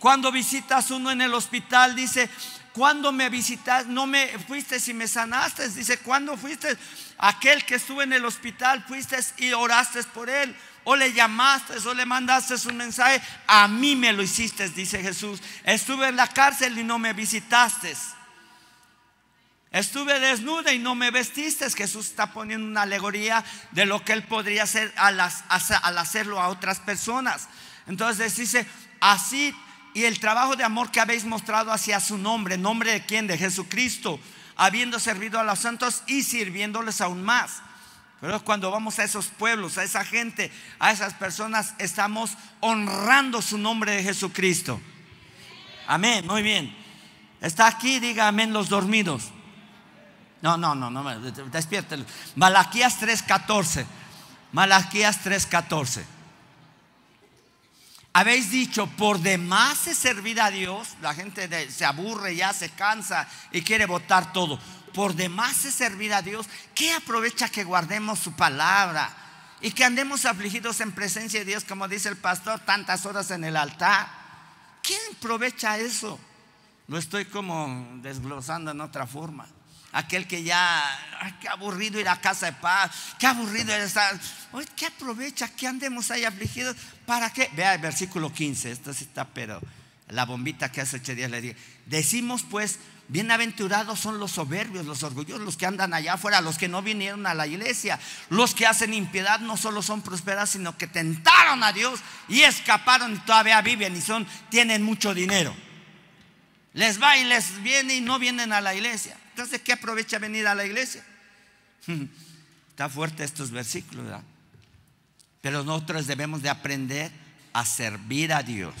[0.00, 2.28] Cuando visitas uno en el hospital, dice,
[2.72, 5.68] cuando me visitas, no me fuiste si me sanaste.
[5.68, 6.76] Dice, cuando fuiste
[7.18, 10.54] aquel que estuvo en el hospital, fuiste y oraste por él
[10.88, 15.42] o le llamaste o le mandaste un mensaje, a mí me lo hiciste, dice Jesús.
[15.64, 17.96] Estuve en la cárcel y no me visitaste.
[19.72, 21.68] Estuve desnuda y no me vestiste.
[21.70, 26.48] Jesús está poniendo una alegoría de lo que él podría hacer al, al hacerlo a
[26.48, 27.48] otras personas.
[27.88, 28.64] Entonces dice,
[29.00, 29.52] así
[29.92, 33.36] y el trabajo de amor que habéis mostrado hacia su nombre, nombre de quién, de
[33.36, 34.20] Jesucristo,
[34.54, 37.62] habiendo servido a los santos y sirviéndoles aún más.
[38.20, 43.58] Pero cuando vamos a esos pueblos, a esa gente, a esas personas, estamos honrando su
[43.58, 44.80] nombre de Jesucristo.
[45.86, 46.74] Amén, muy bien.
[47.40, 49.24] Está aquí, diga amén los dormidos.
[50.40, 52.04] No, no, no, no, despiértelo.
[52.36, 53.84] Malaquías 3:14.
[54.52, 56.04] Malaquías 3:14.
[58.14, 60.96] Habéis dicho, por demás es servir a Dios.
[61.02, 64.58] La gente se aburre, ya se cansa y quiere votar todo
[64.96, 69.14] por demás es servir a Dios, ¿qué aprovecha que guardemos su palabra?
[69.60, 73.44] Y que andemos afligidos en presencia de Dios, como dice el pastor, tantas horas en
[73.44, 74.08] el altar.
[74.82, 76.18] ¿Quién aprovecha eso?
[76.88, 79.46] Lo estoy como desglosando en otra forma.
[79.92, 80.82] Aquel que ya,
[81.20, 84.18] ay, qué aburrido ir a casa de paz, qué aburrido estar.
[84.76, 86.74] ¿qué aprovecha que andemos ahí afligidos?
[87.04, 87.50] ¿Para qué?
[87.54, 89.60] Vea el versículo 15, esto sí está, pero
[90.08, 91.56] la bombita que hace ocho días le dije.
[91.84, 96.66] Decimos pues, Bienaventurados son los soberbios, los orgullosos, los que andan allá afuera, los que
[96.66, 98.00] no vinieron a la iglesia.
[98.30, 103.14] Los que hacen impiedad no solo son prosperados, sino que tentaron a Dios y escaparon
[103.14, 105.54] y todavía viven y son, tienen mucho dinero.
[106.72, 109.16] Les va y les viene y no vienen a la iglesia.
[109.30, 111.04] Entonces, ¿qué aprovecha venir a la iglesia?
[112.70, 114.24] Está fuerte estos versículos, ¿verdad?
[115.40, 117.12] Pero nosotros debemos de aprender
[117.52, 118.74] a servir a Dios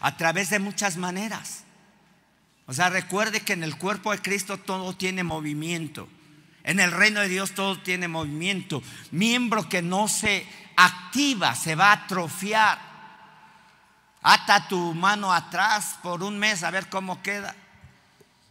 [0.00, 1.62] a través de muchas maneras.
[2.72, 6.08] O sea, recuerde que en el cuerpo de Cristo todo tiene movimiento.
[6.64, 8.82] En el reino de Dios todo tiene movimiento.
[9.10, 12.78] Miembro que no se activa se va a atrofiar.
[14.22, 17.54] Ata tu mano atrás por un mes a ver cómo queda.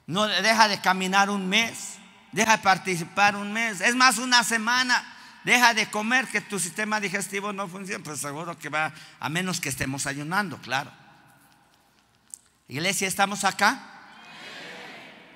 [0.05, 1.95] No deja de caminar un mes,
[2.31, 5.03] deja de participar un mes, es más una semana.
[5.43, 9.59] Deja de comer que tu sistema digestivo no funciona, pues seguro que va a menos
[9.59, 10.91] que estemos ayunando, claro.
[12.67, 13.90] Iglesia, ¿estamos acá?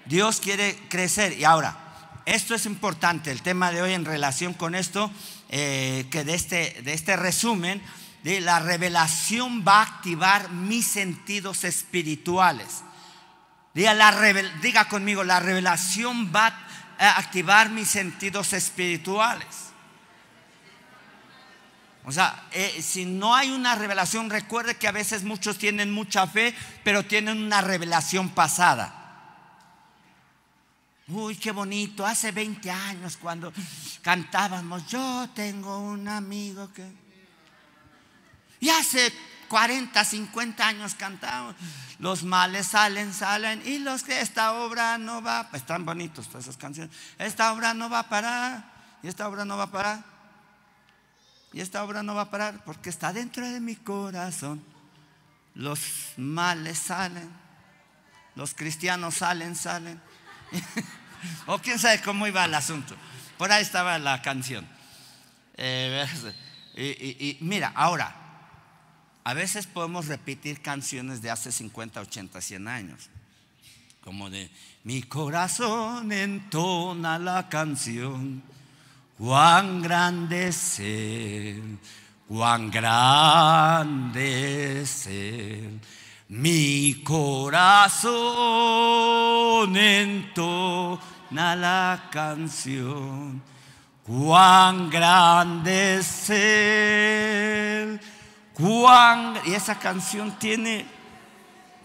[0.05, 1.37] Dios quiere crecer.
[1.37, 1.77] Y ahora,
[2.25, 5.11] esto es importante, el tema de hoy en relación con esto,
[5.49, 7.81] eh, que de este, de este resumen,
[8.23, 12.83] de la revelación va a activar mis sentidos espirituales.
[13.75, 16.47] Diga, conmigo, la revelación va
[16.97, 19.65] a activar mis sentidos espirituales.
[22.05, 26.25] O sea, eh, si no hay una revelación, recuerde que a veces muchos tienen mucha
[26.25, 29.04] fe, pero tienen una revelación pasada.
[31.07, 32.05] Uy, qué bonito.
[32.05, 33.53] Hace 20 años cuando
[34.01, 37.05] cantábamos, yo tengo un amigo que...
[38.59, 39.13] Y hace
[39.47, 41.55] 40, 50 años cantamos,
[41.99, 46.57] los males salen, salen, y los que esta obra no va, están bonitos todas esas
[46.57, 48.65] canciones, esta obra no va a parar,
[49.03, 50.03] y esta obra no va a parar,
[51.53, 54.63] y esta obra no va a parar, porque está dentro de mi corazón.
[55.53, 57.29] Los males salen,
[58.35, 60.01] los cristianos salen, salen.
[61.47, 62.95] o quién sabe cómo iba el asunto.
[63.38, 64.65] Por ahí estaba la canción.
[65.58, 66.05] Eh,
[66.77, 68.15] y, mira, ahora,
[69.23, 73.10] a veces podemos repetir canciones de hace 50, 80, 100 años.
[74.03, 74.49] Como de,
[74.84, 78.43] mi corazón entona la canción,
[79.17, 81.79] cuán grande es Él,
[82.27, 85.10] cuán grande es.
[86.27, 88.17] Mi corazón
[89.77, 93.43] entona la canción,
[94.03, 98.01] cuán grande es Él,
[98.55, 99.35] cuán...
[99.45, 100.88] Y esa canción tiene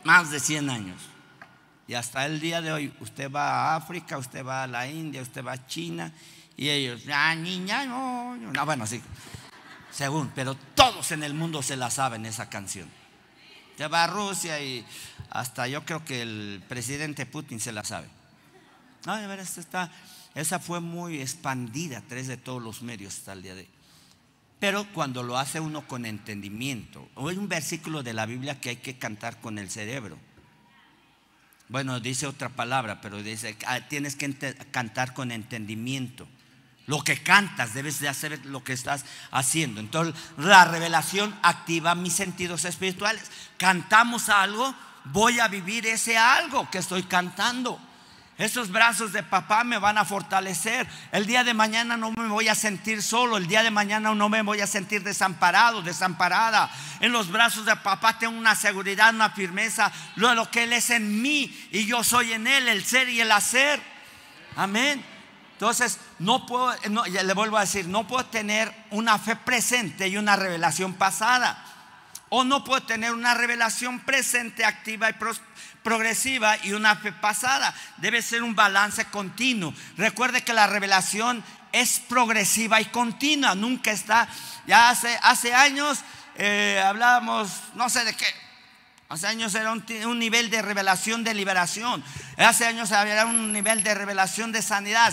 [0.05, 1.03] más de 100 años.
[1.87, 5.21] Y hasta el día de hoy, usted va a África, usted va a la India,
[5.21, 6.11] usted va a China,
[6.57, 9.03] y ellos, ah, niña, no, no, bueno, sí,
[9.91, 13.00] según, pero todos en el mundo se la saben esa canción
[13.89, 14.85] va a Rusia y
[15.31, 18.09] hasta yo creo que el presidente Putin se la sabe.
[19.07, 19.93] Ay, a ver, esta está,
[20.35, 23.69] esa fue muy expandida a través de todos los medios hasta el día de hoy.
[24.59, 28.77] Pero cuando lo hace uno con entendimiento, hay un versículo de la Biblia que hay
[28.77, 30.19] que cantar con el cerebro.
[31.69, 34.35] Bueno, dice otra palabra, pero dice, ah, tienes que
[34.71, 36.29] cantar con entendimiento.
[36.87, 39.81] Lo que cantas, debes de hacer lo que estás haciendo.
[39.81, 43.31] Entonces, la revelación activa mis sentidos espirituales.
[43.59, 47.81] Cantamos algo, voy a vivir ese algo que estoy cantando.
[48.41, 50.89] Esos brazos de papá me van a fortalecer.
[51.13, 53.37] El día de mañana no me voy a sentir solo.
[53.37, 56.71] El día de mañana no me voy a sentir desamparado, desamparada.
[57.01, 59.93] En los brazos de papá tengo una seguridad, una firmeza.
[60.17, 63.21] Lo lo que Él es en mí y yo soy en Él, el ser y
[63.21, 63.79] el hacer.
[64.57, 65.05] Amén.
[65.61, 70.35] Entonces, no puedo, le vuelvo a decir, no puedo tener una fe presente y una
[70.35, 71.63] revelación pasada.
[72.31, 75.17] O no puedo tener una revelación presente, activa y
[75.83, 77.75] progresiva y una fe pasada.
[77.99, 79.75] Debe ser un balance continuo.
[79.99, 83.55] Recuerde que la revelación es progresiva y continua.
[83.55, 84.29] Nunca está.
[84.67, 85.99] Ya hace, hace años
[86.37, 88.25] eh, hablábamos, no sé de qué,
[89.11, 92.05] Hace años era un, nivel de revelación de liberación.
[92.37, 95.13] Hace años había un nivel de revelación de sanidad.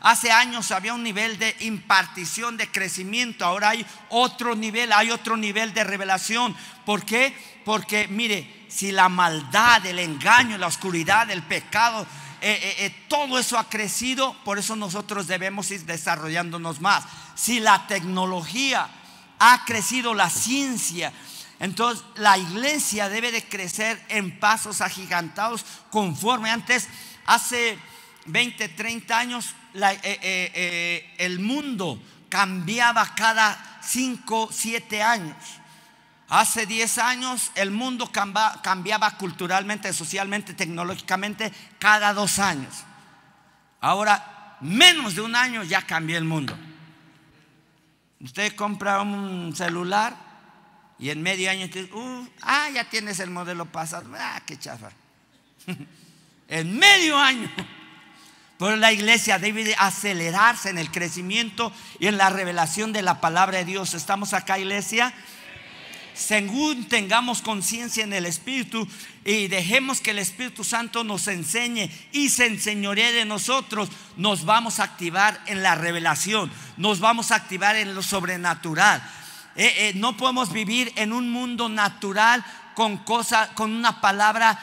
[0.00, 3.44] Hace, años había un nivel de impartición, de crecimiento.
[3.44, 6.56] Ahora hay otro nivel, hay otro nivel de revelación.
[6.84, 7.32] ¿Por qué?
[7.64, 12.04] Porque mire, si la maldad, el engaño, la oscuridad, el pecado,
[12.40, 17.04] eh, eh, eh, todo eso ha crecido, por eso nosotros debemos ir desarrollándonos más.
[17.36, 18.88] Si la tecnología
[19.38, 21.12] ha crecido, la ciencia,
[21.62, 26.88] entonces la iglesia debe de crecer en pasos agigantados conforme antes,
[27.24, 27.78] hace
[28.26, 30.20] 20, 30 años, eh, eh,
[30.54, 35.36] eh, el mundo cambiaba cada 5, 7 años.
[36.28, 42.74] Hace 10 años el mundo cambiaba culturalmente, socialmente, tecnológicamente cada dos años.
[43.80, 46.58] Ahora, menos de un año ya cambió el mundo.
[48.18, 50.31] Usted compra un celular
[51.02, 54.08] y en medio año, uh, ah, ya tienes el modelo pasado.
[54.16, 54.92] Ah, qué chafa.
[56.48, 57.50] en medio año.
[58.56, 63.58] Pero la iglesia debe acelerarse en el crecimiento y en la revelación de la palabra
[63.58, 63.94] de Dios.
[63.94, 65.12] ¿Estamos acá, iglesia?
[66.14, 68.86] según tengamos conciencia en el Espíritu
[69.24, 73.88] y dejemos que el Espíritu Santo nos enseñe y se enseñoree de nosotros,
[74.18, 79.02] nos vamos a activar en la revelación, nos vamos a activar en lo sobrenatural.
[79.54, 82.44] Eh, eh, no podemos vivir en un mundo natural
[82.74, 84.58] con cosa, con una palabra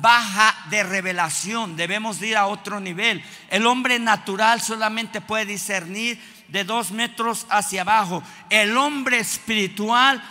[0.00, 1.76] baja de revelación.
[1.76, 3.22] Debemos ir a otro nivel.
[3.50, 8.22] El hombre natural solamente puede discernir de dos metros hacia abajo.
[8.50, 10.22] El hombre espiritual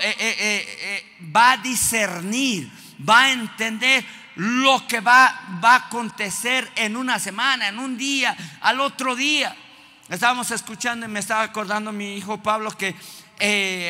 [0.00, 2.70] eh, va a discernir,
[3.08, 4.04] va a entender
[4.36, 9.56] lo que va, va a acontecer en una semana, en un día, al otro día.
[10.08, 12.94] Estábamos escuchando y me estaba acordando mi hijo Pablo que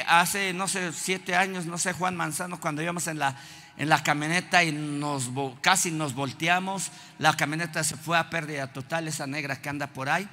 [0.06, 3.36] hace, no sé, siete años, no sé, Juan Manzano, cuando íbamos en la,
[3.76, 5.30] en la camioneta y nos,
[5.60, 10.08] casi nos volteamos, la camioneta se fue a pérdida total, esa negra que anda por
[10.08, 10.28] ahí.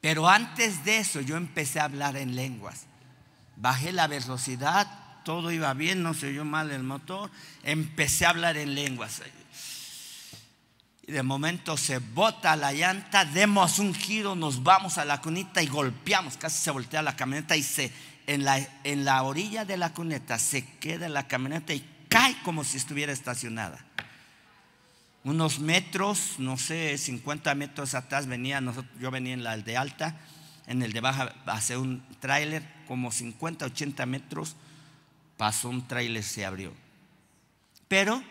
[0.00, 2.86] Pero antes de eso yo empecé a hablar en lenguas
[3.60, 4.86] bajé la velocidad,
[5.24, 7.30] todo iba bien, no se oyó mal el motor,
[7.62, 9.22] empecé a hablar en lenguas.
[11.06, 15.62] Y de momento se bota la llanta, demos un giro, nos vamos a la cuneta
[15.62, 17.92] y golpeamos, casi se voltea la camioneta y se
[18.26, 22.62] en la, en la orilla de la cuneta se queda la camioneta y cae como
[22.62, 23.84] si estuviera estacionada.
[25.24, 28.62] Unos metros, no sé, 50 metros atrás venía,
[29.00, 30.18] yo venía en la de alta,
[30.66, 34.56] en el de baja hace un tráiler, como 50, 80 metros,
[35.36, 36.72] pasó un tráiler, se abrió.
[37.88, 38.22] Pero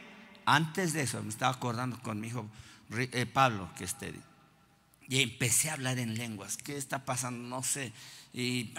[0.55, 2.45] antes de eso, me estaba acordando con mi hijo
[2.97, 4.13] eh, Pablo, que esté,
[5.07, 6.57] y empecé a hablar en lenguas.
[6.57, 7.47] ¿Qué está pasando?
[7.47, 7.91] No sé.
[8.31, 8.73] Y,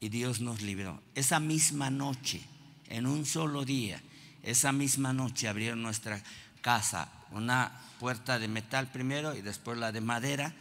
[0.00, 1.02] y Dios nos libró.
[1.14, 2.40] Esa misma noche,
[2.88, 4.00] en un solo día,
[4.42, 6.22] esa misma noche abrieron nuestra
[6.62, 10.54] casa, una puerta de metal primero y después la de madera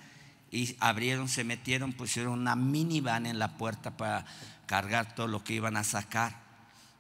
[0.52, 4.26] y abrieron, se metieron, pusieron una minivan en la puerta para
[4.66, 6.36] cargar todo lo que iban a sacar.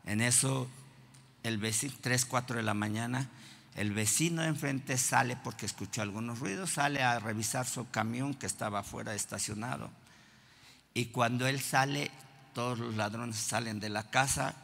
[0.05, 0.69] En eso,
[1.47, 3.29] el vecino, 3, 4 de la mañana,
[3.75, 8.45] el vecino de enfrente sale porque escuchó algunos ruidos, sale a revisar su camión que
[8.45, 9.89] estaba afuera estacionado.
[10.93, 12.11] Y cuando él sale,
[12.53, 14.55] todos los ladrones salen de la casa,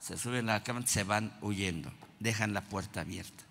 [0.00, 3.44] se suben a la cama, se van huyendo, dejan la puerta abierta.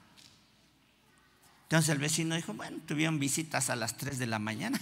[1.63, 4.79] Entonces el vecino dijo, bueno, tuvieron visitas a las 3 de la mañana.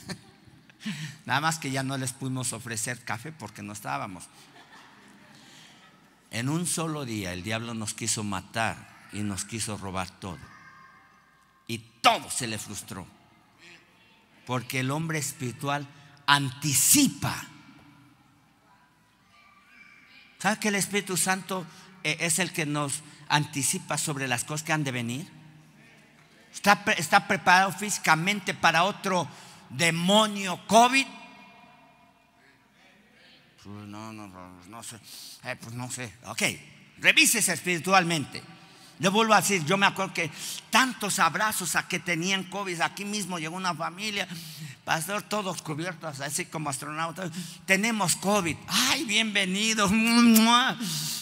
[1.26, 4.24] Nada más que ya no les pudimos ofrecer café porque no estábamos.
[6.32, 10.40] En un solo día el diablo nos quiso matar y nos quiso robar todo.
[11.68, 13.08] Y todo se le frustró.
[14.46, 15.88] Porque el hombre espiritual
[16.26, 17.36] anticipa.
[20.40, 21.66] ¿Sabe que el Espíritu Santo
[22.04, 25.40] eh, es el que nos anticipa sobre las cosas que han de venir?
[26.52, 29.28] ¿Está, preparado físicamente para otro
[29.70, 31.06] demonio COVID?
[33.72, 34.28] Pues no, no,
[34.68, 34.96] no, sé.
[35.44, 36.12] Eh, pues no sé.
[36.26, 36.42] Ok,
[36.98, 38.42] revísese espiritualmente.
[38.98, 40.32] Le vuelvo a decir, yo me acuerdo que
[40.72, 44.28] tantos abrazos a que tenían COVID, aquí mismo llegó una familia,
[44.84, 47.32] pastor, todos cubiertos, así como astronautas,
[47.66, 49.88] tenemos COVID, ay, bienvenido.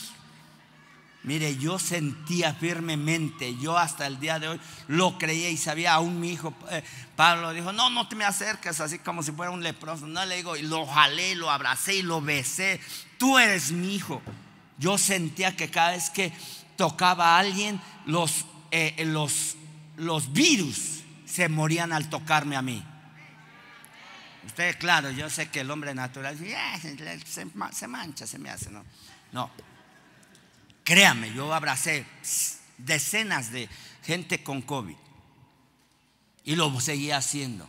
[1.28, 6.21] Mire, yo sentía firmemente, yo hasta el día de hoy lo creía y sabía, aún
[6.21, 6.82] mi hijo eh,
[7.17, 10.07] Pablo dijo, no, no te me acerques así como si fuera un leproso.
[10.07, 12.80] No le digo, y lo jalé, lo abracé y lo besé.
[13.17, 14.21] Tú eres mi hijo.
[14.78, 16.32] Yo sentía que cada vez que
[16.78, 19.57] tocaba a alguien, los, eh, los,
[19.97, 22.82] los virus se morían al tocarme a mí.
[24.45, 28.86] Usted, claro, yo sé que el hombre natural se, se mancha, se me hace, ¿no?
[29.34, 29.51] No,
[30.88, 32.05] Créame, yo abracé
[32.77, 33.67] decenas de
[34.05, 34.95] gente con COVID
[36.45, 37.67] y lo seguía haciendo.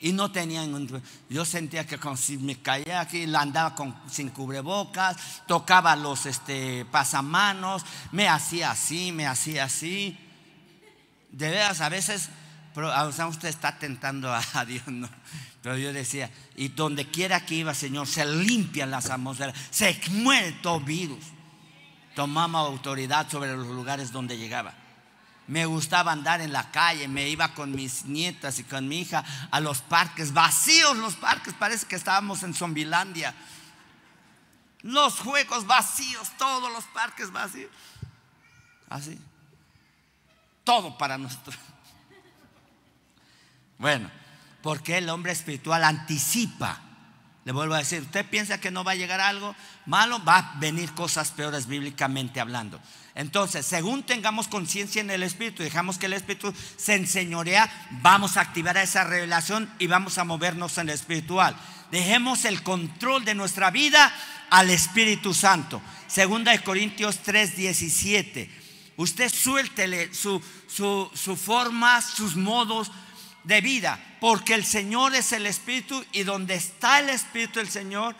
[0.00, 0.88] Y no tenían,
[1.28, 5.16] yo sentía que si me caía aquí, la andaba con, sin cubrebocas,
[5.48, 10.16] tocaba los este, pasamanos, me hacía así, me hacía así.
[11.32, 12.28] De veras, a veces,
[12.72, 12.92] pero,
[13.26, 15.08] usted está tentando a Dios, ¿no?
[15.60, 20.52] Pero yo decía, y donde quiera que iba, Señor, se limpian las atmósferas, se muere
[20.62, 21.33] todo virus
[22.14, 24.74] tomamos autoridad sobre los lugares donde llegaba.
[25.46, 29.24] Me gustaba andar en la calle, me iba con mis nietas y con mi hija
[29.50, 33.34] a los parques, vacíos los parques, parece que estábamos en Zombilandia.
[34.80, 37.70] Los juegos vacíos, todos los parques vacíos.
[38.88, 39.18] Así.
[40.62, 41.56] Todo para nosotros.
[43.76, 44.08] Bueno,
[44.62, 46.80] porque el hombre espiritual anticipa
[47.44, 50.52] Le vuelvo a decir, usted piensa que no va a llegar algo malo, va a
[50.58, 52.80] venir cosas peores bíblicamente hablando.
[53.14, 57.70] Entonces, según tengamos conciencia en el Espíritu, dejamos que el Espíritu se enseñorea,
[58.02, 61.54] vamos a activar esa revelación y vamos a movernos en lo espiritual.
[61.90, 64.12] Dejemos el control de nuestra vida
[64.48, 65.82] al Espíritu Santo.
[66.06, 68.50] Segunda de Corintios 3, 17.
[68.96, 72.90] Usted suéltele su, su, su forma, sus modos
[73.44, 78.16] de vida, porque el Señor es el Espíritu y donde está el Espíritu del Señor,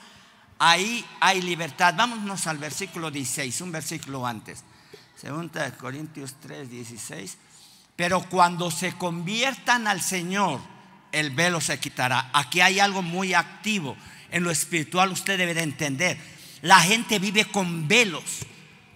[0.59, 1.95] ahí hay libertad.
[1.97, 4.65] Vámonos al versículo 16, un versículo antes.
[5.17, 7.39] Segunda de Corintios 3, 16.
[7.97, 10.61] Pero cuando se conviertan al Señor,
[11.13, 12.31] el velo se quitará.
[12.33, 13.97] Aquí hay algo muy activo.
[14.31, 16.19] En lo espiritual usted debe de entender.
[16.61, 18.41] La gente vive con velos.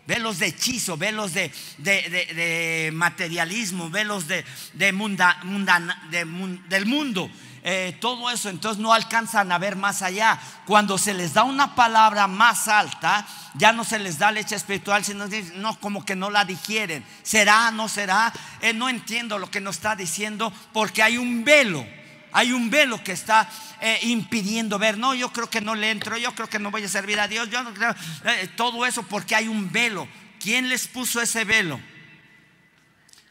[0.08, 4.42] Velos de hechizo, velos de, de, materialismo, velos de,
[4.94, 5.38] munda,
[6.66, 7.30] del mundo.
[7.62, 10.40] Eh, todo eso, entonces no alcanzan a ver más allá.
[10.64, 15.04] Cuando se les da una palabra más alta, ya no se les da leche espiritual,
[15.04, 17.04] sino no, como que no la digieren.
[17.22, 17.70] ¿Será?
[17.70, 18.32] ¿No será?
[18.62, 21.84] Eh, no entiendo lo que nos está diciendo porque hay un velo.
[22.38, 24.96] Hay un velo que está eh, impidiendo ver.
[24.96, 27.26] No, yo creo que no le entro, yo creo que no voy a servir a
[27.26, 27.50] Dios.
[27.50, 27.92] Yo no creo,
[28.56, 30.06] todo eso porque hay un velo.
[30.38, 31.80] ¿Quién les puso ese velo?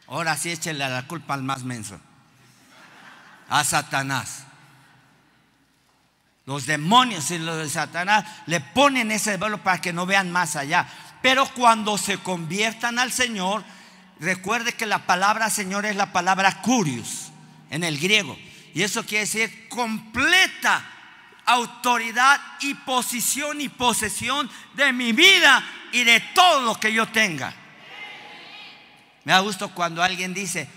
[0.08, 1.98] Ahora sí échele la culpa al más menso
[3.48, 4.44] a Satanás.
[6.44, 10.54] Los demonios y los de Satanás le ponen ese velo para que no vean más
[10.54, 10.86] allá.
[11.22, 13.64] Pero cuando se conviertan al Señor,
[14.20, 17.32] recuerde que la palabra Señor es la palabra curios
[17.70, 18.36] en el griego.
[18.74, 20.84] Y eso quiere decir completa
[21.48, 27.54] autoridad y posición y posesión de mi vida y de todo lo que yo tenga.
[29.24, 30.68] Me da gusto cuando alguien dice,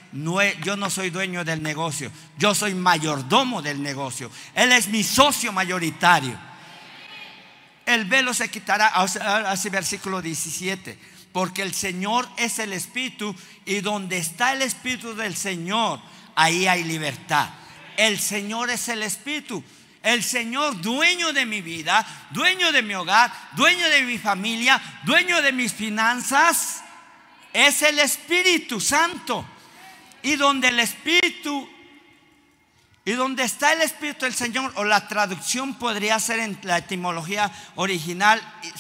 [0.64, 4.32] yo no soy dueño del negocio, yo soy mayordomo del negocio.
[4.54, 6.38] Él es mi socio mayoritario.
[7.86, 10.98] El velo se quitará, así versículo 17,
[11.32, 13.36] porque el Señor es el Espíritu
[13.66, 16.00] y donde está el Espíritu del Señor,
[16.36, 17.50] ahí hay libertad.
[17.98, 19.64] El Señor es el Espíritu.
[20.04, 25.42] El Señor, dueño de mi vida, dueño de mi hogar, dueño de mi familia, dueño
[25.44, 26.84] de mis finanzas
[27.54, 29.46] es el Espíritu Santo.
[30.24, 31.68] Y donde el Espíritu,
[33.04, 37.52] y donde está el Espíritu del Señor, o la traducción podría ser en la etimología
[37.76, 38.40] original,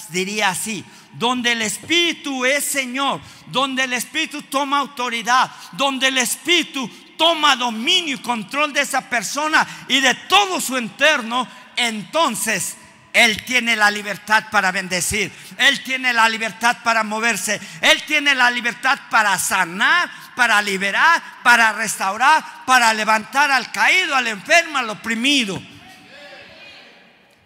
[0.09, 6.89] diría así, donde el Espíritu es Señor, donde el Espíritu toma autoridad, donde el Espíritu
[7.21, 12.77] toma dominio y control de esa persona y de todo su entorno, entonces
[13.13, 15.31] él tiene la libertad para bendecir.
[15.59, 17.61] Él tiene la libertad para moverse.
[17.81, 24.25] Él tiene la libertad para sanar, para liberar, para restaurar, para levantar al caído, al
[24.25, 25.61] enfermo, al oprimido.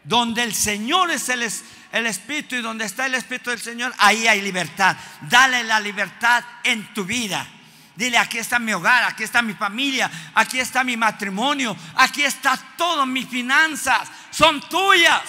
[0.06, 1.46] Donde el Señor es el,
[1.92, 4.96] el Espíritu y donde está el Espíritu del Señor, ahí hay libertad.
[5.20, 7.46] Dale la libertad en tu vida.
[7.96, 12.58] Dile, aquí está mi hogar, aquí está mi familia, aquí está mi matrimonio, aquí está
[12.78, 15.22] todo, mis finanzas, son tuyas.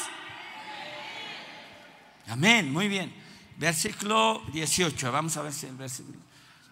[2.29, 3.14] Amén, muy bien.
[3.57, 6.19] Versículo 18, vamos a ver si el versículo.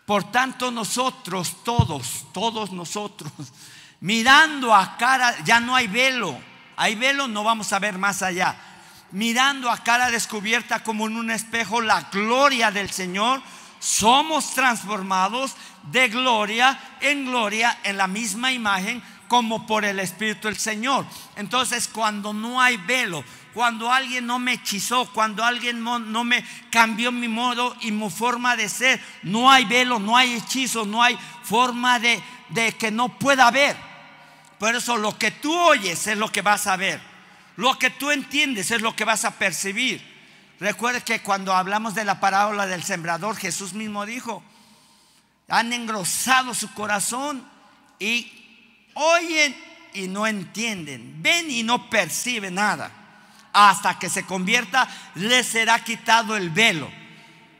[0.05, 3.33] Por tanto nosotros, todos, todos nosotros,
[4.01, 6.39] mirando a cara, ya no hay velo,
[6.77, 8.57] hay velo, no vamos a ver más allá.
[9.13, 13.41] Mirando a cara descubierta como en un espejo la gloria del Señor,
[13.85, 15.55] somos transformados
[15.93, 21.05] de gloria en gloria en la misma imagen como por el Espíritu del Señor.
[21.37, 23.23] Entonces, cuando no hay velo,
[23.53, 28.57] cuando alguien no me hechizó, cuando alguien no, me cambió mi modo y mi forma
[28.57, 33.19] de ser, no hay velo, no hay hechizo, no hay forma de, de que no
[33.19, 33.77] pueda ver.
[34.59, 37.03] Por eso lo que tú oyes es lo que vas a ver.
[37.57, 40.14] Lo que tú entiendes es lo que vas a percibir.
[40.61, 44.43] Recuerde que cuando hablamos de la parábola del sembrador, Jesús mismo dijo,
[45.49, 47.47] han engrosado su corazón
[47.99, 48.31] y
[48.95, 49.55] oyen
[49.93, 52.91] y no entienden, ven y no perciben nada
[53.53, 56.91] hasta que se convierta, le será quitado el velo.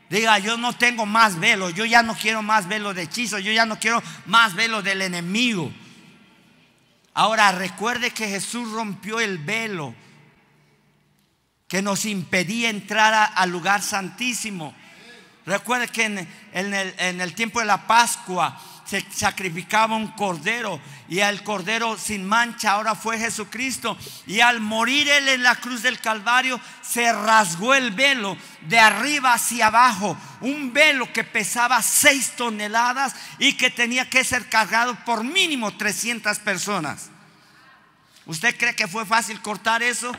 [0.09, 3.51] Diga, yo no tengo más velo, yo ya no quiero más velo de hechizo, yo
[3.51, 5.71] ya no quiero más velo del enemigo.
[7.13, 9.95] Ahora recuerde que Jesús rompió el velo
[11.67, 14.75] que nos impedía entrar al lugar santísimo.
[15.45, 21.19] Recuerde que en, el, en el tiempo de la Pascua, se sacrificaba un cordero y
[21.19, 23.97] el cordero sin mancha ahora fue Jesucristo.
[24.27, 29.33] Y al morir él en la cruz del Calvario se rasgó el velo de arriba
[29.33, 35.23] hacia abajo, un velo que pesaba seis toneladas y que tenía que ser cargado por
[35.23, 37.09] mínimo 300 personas.
[38.27, 40.15] ¿Usted cree que fue fácil cortar eso?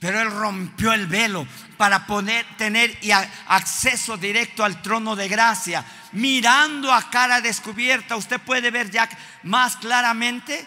[0.00, 1.46] Pero él rompió el velo
[1.76, 2.06] para
[2.56, 2.98] tener
[3.46, 5.84] acceso directo al trono de gracia.
[6.12, 9.08] Mirando a cara descubierta, usted puede ver ya
[9.42, 10.66] más claramente.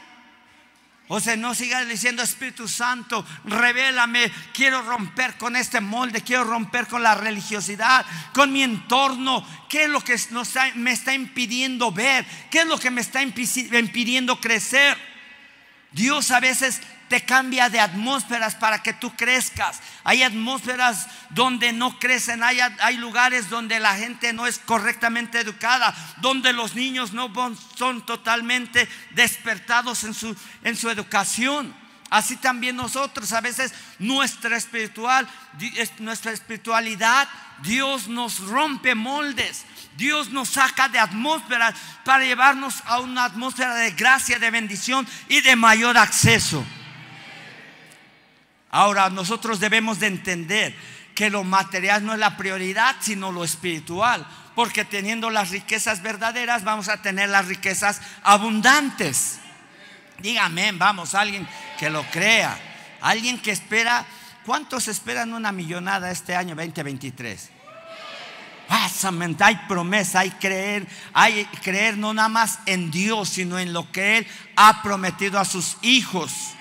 [1.07, 6.87] O sea, no siga diciendo Espíritu Santo, revélame, quiero romper con este molde, quiero romper
[6.87, 9.45] con la religiosidad, con mi entorno.
[9.67, 10.15] ¿Qué es lo que
[10.75, 12.23] me está impidiendo ver?
[12.51, 14.95] ¿Qué es lo que me está impidiendo crecer?
[15.91, 16.81] Dios a veces
[17.13, 19.81] te cambia de atmósferas para que tú crezcas.
[20.03, 26.53] Hay atmósferas donde no crecen, hay, lugares donde la gente no es correctamente educada, donde
[26.53, 27.31] los niños no
[27.77, 31.75] son totalmente despertados en su, en su educación.
[32.09, 35.29] Así también nosotros, a veces nuestra espiritual,
[35.99, 37.29] nuestra espiritualidad,
[37.61, 39.65] Dios nos rompe moldes.
[39.97, 45.41] Dios nos saca de atmósferas para llevarnos a una atmósfera de gracia, de bendición y
[45.41, 46.65] de mayor acceso.
[48.73, 50.75] Ahora nosotros debemos de entender
[51.13, 54.25] que lo material no es la prioridad, sino lo espiritual.
[54.55, 59.37] Porque teniendo las riquezas verdaderas vamos a tener las riquezas abundantes.
[60.17, 61.47] Dígame, vamos, alguien
[61.77, 62.57] que lo crea.
[63.01, 64.07] Alguien que espera,
[64.43, 67.51] ¿cuántos esperan una millonada este año 2023?
[69.39, 74.17] hay promesa, hay creer, hay creer no nada más en Dios, sino en lo que
[74.17, 76.55] Él ha prometido a sus hijos.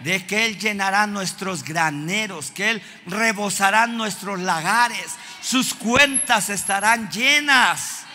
[0.00, 8.06] De que Él llenará nuestros graneros, que Él rebosará nuestros lagares, sus cuentas estarán llenas.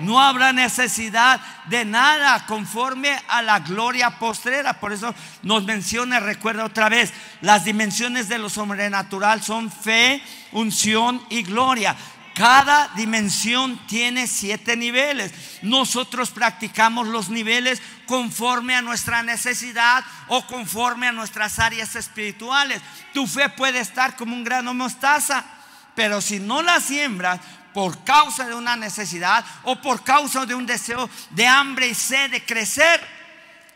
[0.00, 4.80] No habrá necesidad de nada conforme a la gloria postrera.
[4.80, 10.20] Por eso nos menciona, recuerda otra vez, las dimensiones de lo sobrenatural son fe,
[10.52, 11.94] unción y gloria.
[12.34, 15.32] Cada dimensión tiene siete niveles.
[15.62, 22.82] Nosotros practicamos los niveles conforme a nuestra necesidad o conforme a nuestras áreas espirituales.
[23.12, 25.44] Tu fe puede estar como un grano mostaza,
[25.94, 27.40] pero si no la siembras
[27.72, 32.32] por causa de una necesidad o por causa de un deseo de hambre y sed
[32.32, 33.00] de crecer,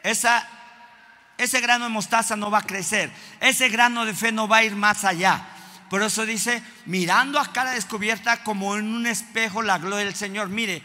[0.03, 3.13] ese grano de mostaza no va a crecer.
[3.39, 5.47] Ese grano de fe no va a ir más allá.
[5.91, 10.49] Por eso dice, mirando a cara descubierta como en un espejo la gloria del Señor.
[10.49, 10.83] Mire,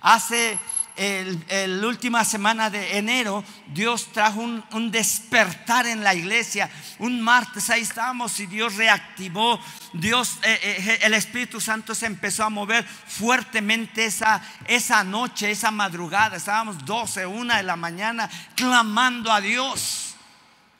[0.00, 0.58] hace
[0.96, 6.70] el, última semana de enero, Dios trajo un, despertar en la iglesia.
[6.98, 9.60] Un martes ahí estábamos y Dios reactivó.
[9.92, 15.70] Dios, eh, eh, el Espíritu Santo se empezó a mover fuertemente esa, esa noche, esa
[15.70, 16.36] madrugada.
[16.36, 20.14] Estábamos 12, una de la mañana clamando a Dios.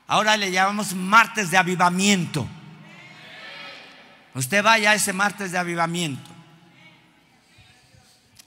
[0.09, 2.49] Ahora le llamamos martes de avivamiento.
[4.37, 6.31] Usted vaya ese martes de avivamiento.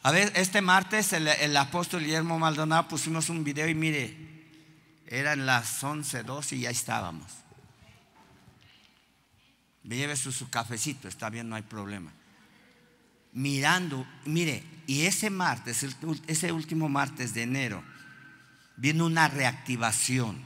[0.04, 4.16] A ver, este martes el, apóstol Guillermo Maldonado pusimos un video y mire,
[5.08, 7.32] eran las 11, 12 y ya estábamos.
[9.84, 12.14] Lleve su, su cafecito, está bien, no hay problema.
[13.34, 15.84] Mirando, mire, y ese martes,
[16.28, 17.84] ese último martes de enero,
[18.78, 20.40] vino una reactivación.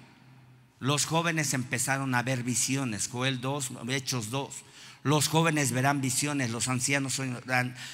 [0.80, 4.64] Los jóvenes empezaron a ver visiones, Joel 2, Hechos 2.
[5.04, 7.20] Los jóvenes verán visiones, los ancianos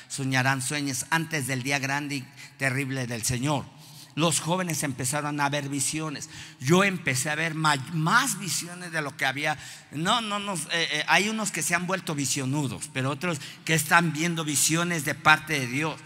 [0.07, 3.65] soñarán, sueños antes del día grande y terrible del Señor.
[4.13, 6.29] Los jóvenes empezaron a ver visiones.
[6.59, 9.57] Yo empecé a ver más, visiones de lo que había.
[9.91, 10.53] No, no, no.
[10.55, 15.05] Eh, eh, hay unos que se han vuelto visionudos, pero otros que están viendo visiones
[15.05, 15.99] de parte de Dios.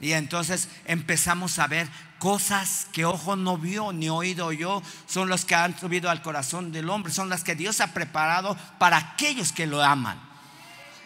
[0.00, 1.88] Y entonces empezamos a ver
[2.18, 6.72] cosas que ojo no vio ni oído yo, son los que han subido al corazón
[6.72, 10.29] del hombre, son las que Dios ha preparado para aquellos que lo aman.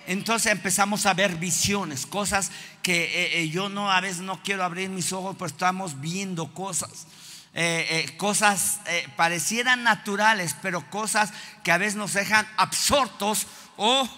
[0.07, 2.51] Entonces empezamos a ver visiones, cosas
[2.83, 6.53] que eh, eh, yo no a veces no quiero abrir mis ojos, pero estamos viendo
[6.53, 7.07] cosas.
[7.55, 8.81] Eh, cosas
[9.17, 11.33] parecieran naturales, pero cosas
[11.63, 13.47] que a veces nos dejan absortos
[13.77, 14.09] o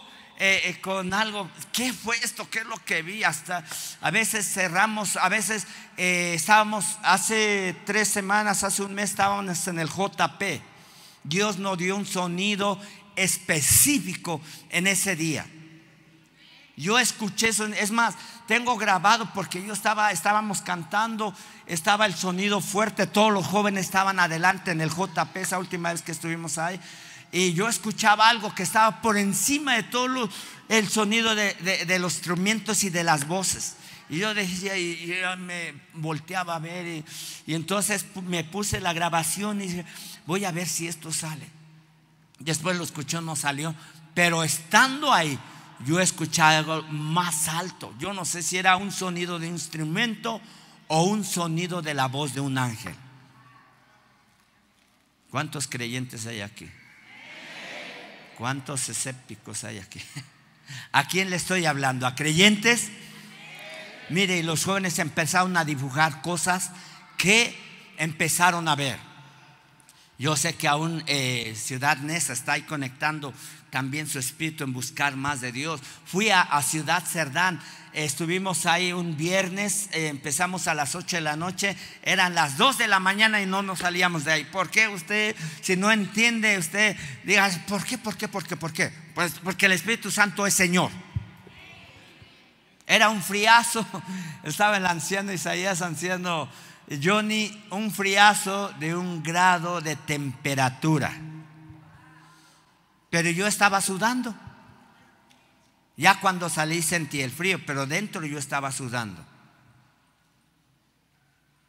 [0.82, 2.49] con algo, ¿qué fue esto?
[2.51, 3.24] ¿Qué es lo que vi?
[3.24, 3.64] Hasta
[4.01, 5.66] a veces cerramos, a veces
[5.97, 10.43] estábamos, hace tres semanas, hace un mes estábamos en el JP.
[11.24, 12.80] Dios nos dio un sonido
[13.16, 15.47] específico en ese día.
[16.77, 18.14] Yo escuché eso, es más,
[18.47, 21.35] tengo grabado porque yo estaba, estábamos cantando,
[21.66, 26.03] estaba el sonido fuerte, todos los jóvenes estaban adelante en el JP esa última vez
[26.03, 26.79] que estuvimos ahí.
[27.33, 30.29] Y yo escuchaba algo que estaba por encima de todo
[30.68, 33.77] el sonido de, los instrumentos y de las voces.
[34.09, 37.05] Y yo decía, y yo me volteaba a ver, y,
[37.47, 39.87] y entonces me puse la grabación y dije,
[40.27, 41.49] voy a ver si esto sale.
[42.39, 43.74] Después lo escuchó, no salió,
[44.14, 45.39] pero estando ahí,
[45.85, 47.93] yo escuchaba algo más alto.
[47.99, 50.41] Yo no sé si era un sonido de instrumento
[50.89, 52.95] o un sonido de la voz de un ángel.
[55.31, 56.70] ¿Cuántos creyentes hay aquí?
[58.37, 60.01] ¿Cuántos escépticos hay aquí?
[60.93, 62.07] ¿A quién le estoy hablando?
[62.07, 62.91] ¿A creyentes?
[64.09, 66.70] Mire, los jóvenes empezaron a dibujar cosas
[67.16, 67.59] que
[67.99, 68.99] empezaron a ver.
[70.18, 73.35] Yo sé que aún eh, Ciudad Nesa está ahí conectando
[73.71, 75.81] también su espíritu en buscar más de Dios.
[76.05, 77.61] Fui a, Ciudad Cerdán,
[77.93, 82.79] estuvimos ahí un viernes, eh, empezamos a las 8 de la noche, eran las 2
[82.79, 84.45] de la mañana y no nos salíamos de ahí.
[84.45, 88.73] ¿Por qué usted, si no entiende, usted diga, ¿por qué, por qué, por qué, por
[88.73, 88.93] qué?
[89.14, 90.91] Pues porque el Espíritu Santo es Señor.
[92.87, 93.85] Era un friazo,
[94.45, 96.49] estaba el anciano Isaías, anciano
[97.03, 101.12] Johnny, un friazo de un grado de temperatura.
[103.17, 104.35] Pero yo estaba sudando.
[105.97, 109.25] Ya cuando salí sentí el frío, pero dentro yo estaba sudando.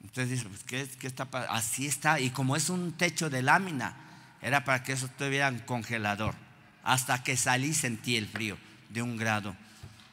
[0.04, 2.20] Entonces dice, pues, ¿qué, qué está Así está.
[2.20, 3.96] Y como es un techo de lámina,
[4.42, 6.36] era para que eso estuviera en congelador.
[6.84, 8.58] Hasta que salí sentí el frío
[8.90, 9.56] de un grado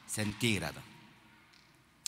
[0.07, 0.81] centígrado.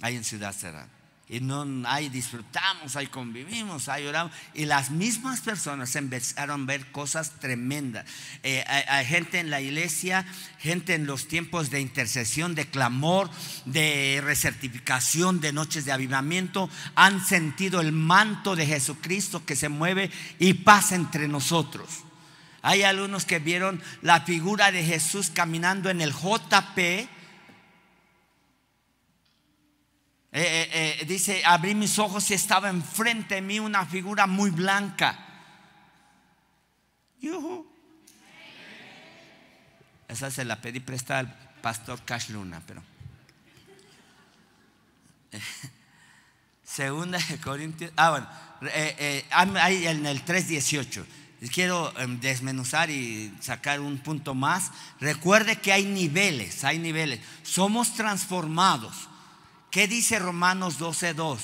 [0.02, 0.97] Ahí en Ciudad Serrana
[1.30, 4.32] y no, ahí disfrutamos, ahí convivimos, ahí oramos.
[4.54, 8.06] Y las mismas personas empezaron a ver cosas tremendas.
[8.44, 10.26] Eh, hay, gente en la iglesia,
[10.58, 13.30] gente en los tiempos de intercesión, de clamor,
[13.66, 20.10] de recertificación, de noches de avivamiento, han sentido el manto de Jesucristo que se mueve
[20.40, 22.06] y pasa entre nosotros.
[22.62, 27.17] Hay algunos que vieron la figura de Jesús caminando en el JP
[30.40, 34.52] Eh, eh, eh, dice, abrí mis ojos y estaba enfrente de mí una figura muy
[34.52, 35.18] blanca.
[40.08, 42.84] Esa se la pedí prestada al pastor Cash Luna, pero.
[46.64, 47.92] Segunda de Corintios.
[47.96, 49.60] Ah, bueno.
[49.60, 51.04] ahí en el 3.18.
[51.52, 54.72] Quiero em, desmenuzar y sacar un punto más.
[55.00, 57.22] Recuerde que hay niveles, hay niveles.
[57.42, 59.10] Somos transformados
[59.72, 61.40] ¿Qué dice Romanos 12:2?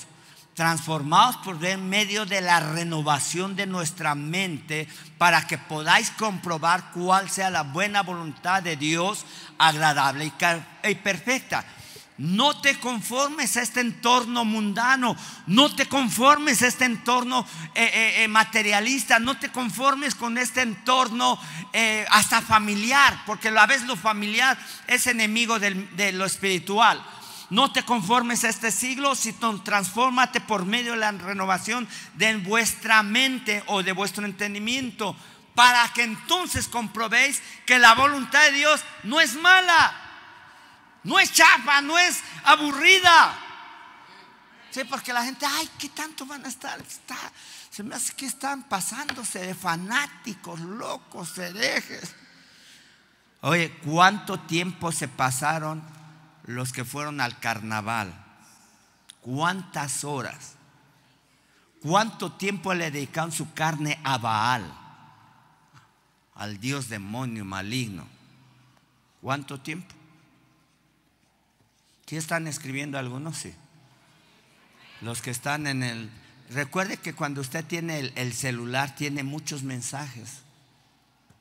[0.54, 7.50] Transformados por medio de la renovación de nuestra mente para que podáis comprobar cuál sea
[7.50, 9.26] la buena voluntad de Dios,
[9.58, 10.32] agradable
[10.84, 11.66] y perfecta.
[12.18, 15.18] No te conformes a este entorno mundano,
[15.48, 20.62] no te conformes a este entorno eh, eh, eh, materialista, no te conformes con este
[20.62, 21.40] entorno
[22.10, 27.04] hasta familiar, porque a la vez lo familiar es enemigo de lo espiritual.
[27.54, 33.04] No te conformes a este siglo, sino transfórmate por medio de la renovación de vuestra
[33.04, 35.16] mente o de vuestro entendimiento,
[35.54, 39.94] para que entonces comprobéis que la voluntad de Dios no es mala,
[41.04, 43.38] no es chafa, no es aburrida.
[44.72, 46.82] Sí, porque la gente, ay, ¿qué tanto van a estar?
[47.70, 52.16] se me hace que están pasándose de fanáticos, locos, herejes.
[53.42, 55.84] Oye, ¿cuánto tiempo se pasaron
[56.44, 58.14] los que fueron al carnaval.
[59.22, 60.56] ¿Cuántas horas?
[61.82, 64.74] ¿Cuánto tiempo le dedicaron su carne a Baal?
[66.36, 68.08] Al dios demonio maligno.
[69.22, 69.94] ¿Cuánto tiempo?
[72.06, 73.38] ¿Qué están escribiendo algunos?
[73.38, 73.54] Sí.
[75.02, 76.10] Los que están en el...
[76.50, 80.42] Recuerde que cuando usted tiene el, el celular tiene muchos mensajes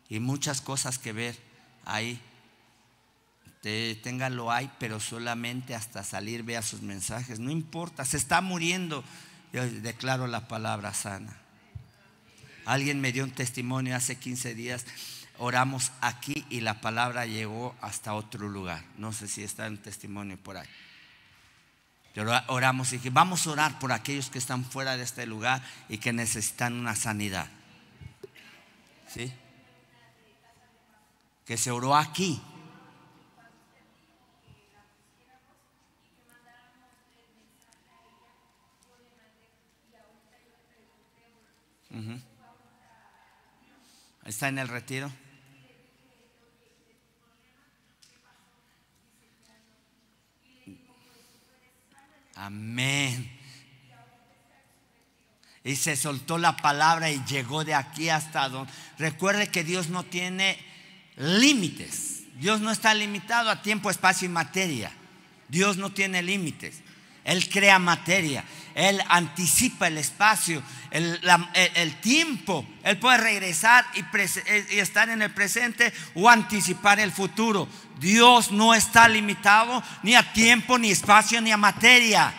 [0.09, 1.36] y muchas cosas que ver
[1.84, 2.20] ahí
[3.62, 7.38] téngalo ahí, pero solamente hasta salir vea sus mensajes.
[7.38, 9.04] No importa, se está muriendo.
[9.52, 11.36] Yo declaro la palabra sana.
[12.64, 14.84] Alguien me dio un testimonio hace 15 días.
[15.38, 18.82] Oramos aquí y la palabra llegó hasta otro lugar.
[18.98, 20.68] No sé si está en testimonio por ahí.
[22.14, 25.62] Pero oramos y dije, vamos a orar por aquellos que están fuera de este lugar
[25.88, 27.48] y que necesitan una sanidad.
[29.08, 29.32] ¿Sí?
[31.46, 32.40] Que se oró aquí
[44.24, 45.11] Está en el retiro.
[52.34, 53.38] Amén.
[55.64, 58.72] Y se soltó la palabra y llegó de aquí hasta donde.
[58.99, 60.59] Recuerde que Dios no tiene
[61.16, 62.24] límites.
[62.34, 64.93] Dios no está limitado a tiempo, espacio y materia.
[65.49, 66.82] Dios no tiene límites.
[67.25, 68.45] Él crea materia,
[68.75, 72.66] Él anticipa el espacio, el, tiempo.
[72.83, 77.68] Él puede regresar eh, y, estar en el presente o anticipar el futuro.
[77.99, 82.35] Dios no está limitado ni a tiempo, ni espacio, ni a materia.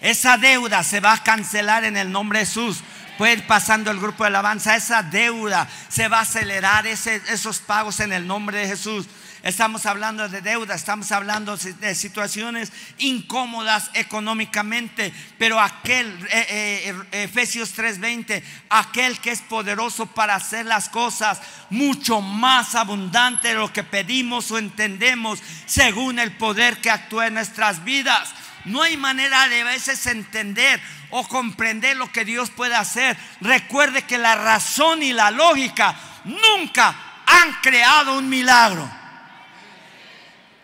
[0.00, 2.82] Esa deuda se va a cancelar en el nombre de Jesús
[3.20, 4.76] Puede ir pasando el grupo de alabanza.
[4.76, 9.04] Esa deuda se va a acelerar, esos pagos en el nombre de Jesús.
[9.42, 17.72] Estamos hablando de deuda, estamos hablando de situaciones incómodas económicamente, pero aquel, eh, eh, Efesios
[17.72, 23.82] 3:20, aquel que es poderoso para hacer las cosas mucho más abundante de lo que
[23.82, 28.34] pedimos o entendemos, según el poder que actúa en nuestras vidas.
[28.66, 33.16] No hay manera de a veces entender o comprender lo que Dios puede hacer.
[33.40, 38.99] Recuerde que la razón y la lógica nunca han creado un milagro.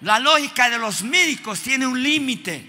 [0.07, 2.65] La lógica de los médicos tiene un límite.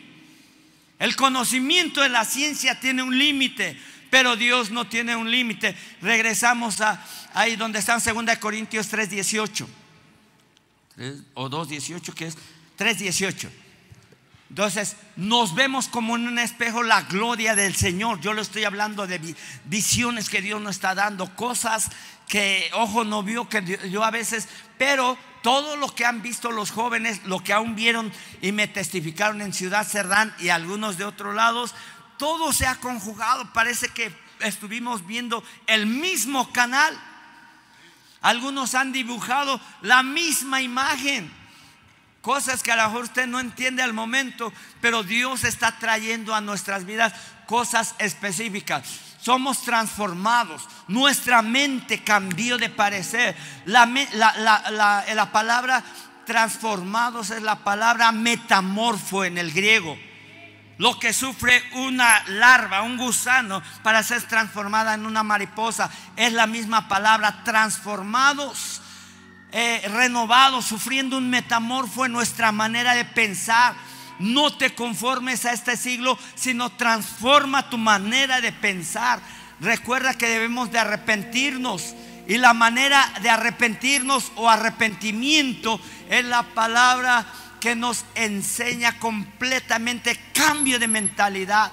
[0.98, 3.80] El conocimiento de la ciencia tiene un límite,
[4.10, 5.78] pero Dios no tiene un límite.
[6.02, 7.00] Regresamos a
[7.36, 9.68] ahí donde está en 2 Corintios 3:18
[11.36, 12.38] o 2:18 que es
[12.76, 13.52] 3:18.
[14.50, 18.20] Entonces, nos vemos como en un espejo la gloria del Señor.
[18.20, 19.36] Yo le estoy hablando de
[19.66, 21.92] visiones que Dios nos está dando, cosas
[22.28, 24.48] que ojo no vio, que yo a veces,
[24.80, 29.42] pero todo lo que han visto los jóvenes, lo que aún vieron y me testificaron
[29.42, 31.74] en Ciudad Cerdán y algunos de otros lados,
[32.18, 33.54] todo se ha conjugado.
[33.54, 36.94] Parece que estuvimos viendo el mismo canal.
[38.20, 41.32] Algunos han dibujado la misma imagen.
[42.20, 46.42] Cosas que a lo mejor usted no entiende al momento, pero Dios está trayendo a
[46.42, 47.14] nuestras vidas
[47.46, 49.07] cosas específicas.
[49.28, 53.36] Somos transformados, nuestra mente cambió de parecer.
[53.66, 55.84] La, la, palabra
[56.26, 59.98] transformados es la palabra metamorfo en el griego.
[60.78, 66.48] Lo que sufre una larva, un gusano, para ser transformada en una mariposa, es la
[66.48, 68.82] misma palabra, transformados
[69.52, 73.76] eh, renovados, sufriendo un metamorfo en nuestra manera de pensar.
[74.20, 79.20] No te conformes a este siglo, sino transforma tu manera de pensar.
[79.60, 81.96] Recuerda que debemos de arrepentirnos.
[82.28, 87.26] Y la manera de arrepentirnos o arrepentimiento es la palabra
[87.60, 91.72] que nos enseña completamente cambio de mentalidad.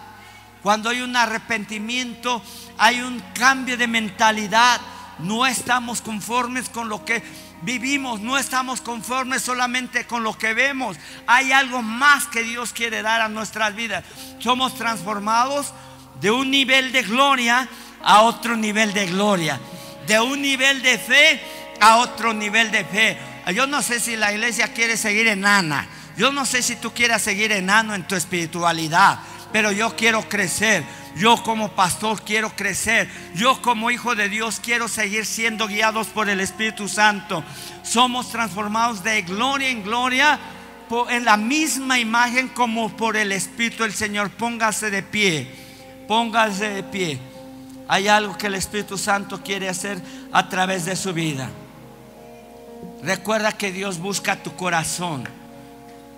[0.63, 2.43] Cuando hay un arrepentimiento,
[2.79, 4.81] hay un cambio de mentalidad.
[5.19, 7.23] No estamos conformes con lo que
[7.65, 10.97] vivimos, no estamos conformes solamente con lo que vemos.
[11.27, 14.05] Hay algo más que Dios quiere dar a nuestras vidas.
[14.39, 15.73] Somos transformados
[16.21, 17.69] de un nivel de gloria
[18.03, 19.59] a otro nivel de gloria.
[20.07, 21.43] De un nivel de fe
[21.81, 23.19] a otro nivel de fe.
[23.55, 25.89] Yo no sé si la iglesia quiere seguir enana.
[26.17, 29.19] Yo no sé si tú quieras seguir enano en tu espiritualidad.
[29.55, 30.83] Pero yo quiero crecer.
[31.15, 33.09] Yo como pastor quiero crecer.
[33.37, 37.45] Yo como hijo de Dios quiero seguir siendo guiados por el Espíritu Santo.
[37.85, 40.41] Somos transformados de gloria en gloria
[41.09, 44.31] en la misma imagen como por el Espíritu del Señor.
[44.31, 45.47] Póngase de pie.
[46.09, 47.21] Póngase de pie.
[47.87, 50.03] Hay algo que el Espíritu Santo quiere hacer
[50.33, 51.49] a través de su vida.
[53.05, 55.29] Recuerda que Dios busca tu corazón.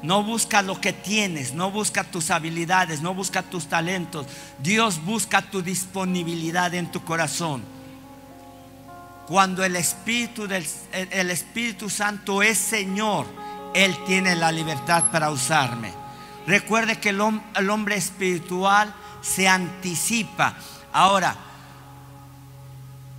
[0.03, 4.27] No busca lo que tienes, no busca tus habilidades, no busca tus talentos.
[4.59, 7.65] Dios busca tu disponibilidad en tu corazón.
[9.27, 13.27] Cuando el Espíritu, del, el Espíritu Santo es Señor,
[13.75, 15.93] Él tiene la libertad para usarme.
[16.47, 17.21] Recuerde que el,
[17.57, 20.55] el hombre espiritual se anticipa.
[20.93, 21.37] Ahora,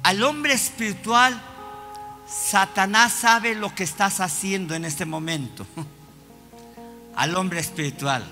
[0.04, 1.42] al hombre espiritual,
[2.26, 5.66] Satanás sabe lo que estás haciendo en este momento.
[7.18, 8.24] al hombre espiritual.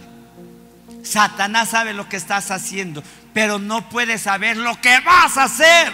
[1.04, 5.92] Satanás sabe lo que estás haciendo, pero no puede saber lo que vas a hacer.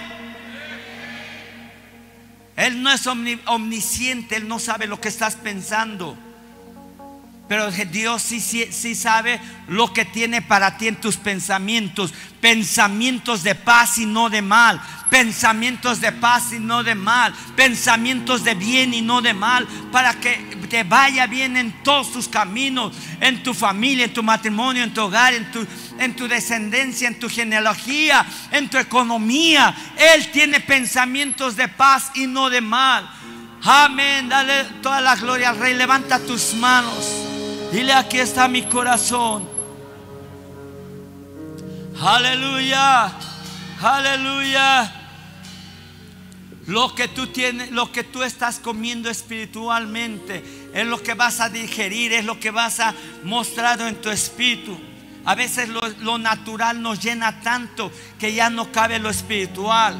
[2.57, 6.17] Él no es omnisciente, Él no sabe lo que estás pensando.
[7.51, 9.37] Pero Dios sí, sí, sabe
[9.67, 12.13] lo que tiene para ti en tus pensamientos.
[12.39, 14.81] Pensamientos de paz y no de mal.
[15.09, 17.33] Pensamientos de paz y no de mal.
[17.57, 19.67] Pensamientos de bien y no de mal.
[19.91, 20.37] Para que
[20.69, 22.93] te vaya bien en todos tus caminos.
[23.19, 25.67] En tu familia, en tu matrimonio, en tu hogar, en tu,
[25.99, 29.75] en tu descendencia, en tu genealogía, en tu economía.
[29.97, 33.11] Él tiene pensamientos de paz y no de mal.
[33.61, 34.29] Amén.
[34.29, 35.73] Dale toda la gloria al Rey.
[35.73, 37.39] Levanta tus manos.
[37.71, 39.47] Dile, aquí está mi corazón.
[42.01, 43.13] Aleluya.
[43.81, 44.91] Aleluya.
[46.67, 50.43] Lo que tú tienes, lo que tú estás comiendo espiritualmente
[50.73, 52.93] es lo que vas a digerir, es lo que vas a
[53.23, 54.77] mostrar en tu espíritu.
[55.23, 59.95] A veces lo, natural nos llena tanto que ya no cabe lo espiritual.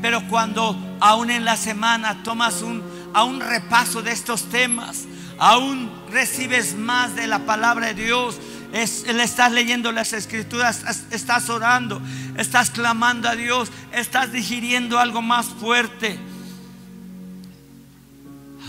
[0.00, 2.82] Pero cuando aún en la semana tomas un,
[3.14, 5.04] a un repaso de estos temas,
[5.38, 8.38] aún recibes más de la palabra de Dios,
[8.72, 12.00] le estás leyendo las escrituras, estás orando,
[12.36, 16.18] estás clamando a Dios, estás digiriendo algo más fuerte.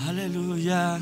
[0.07, 0.99] Aleluya.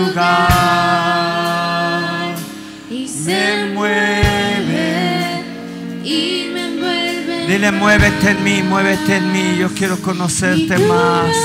[7.83, 11.35] muévete en mí, muévete en mí, yo quiero conocerte más.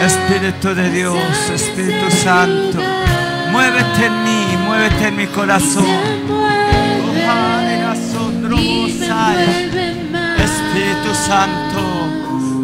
[0.00, 2.78] Espíritu de Dios, Espíritu Santo,
[3.50, 5.84] muévete en mí, muévete en mi corazón.
[10.38, 11.80] Espíritu Santo,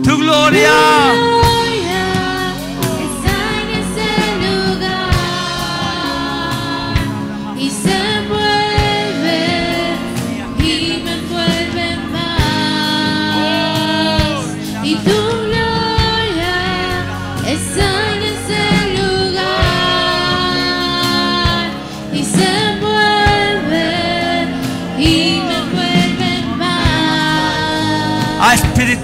[0.04, 1.37] tu gloria.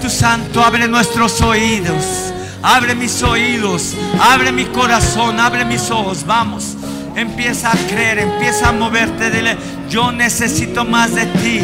[0.09, 2.33] Santo, abre nuestros oídos.
[2.61, 6.25] Abre mis oídos, abre mi corazón, abre mis ojos.
[6.25, 6.75] Vamos,
[7.15, 9.29] empieza a creer, empieza a moverte.
[9.29, 9.55] Dile,
[9.89, 11.59] yo necesito más de ti.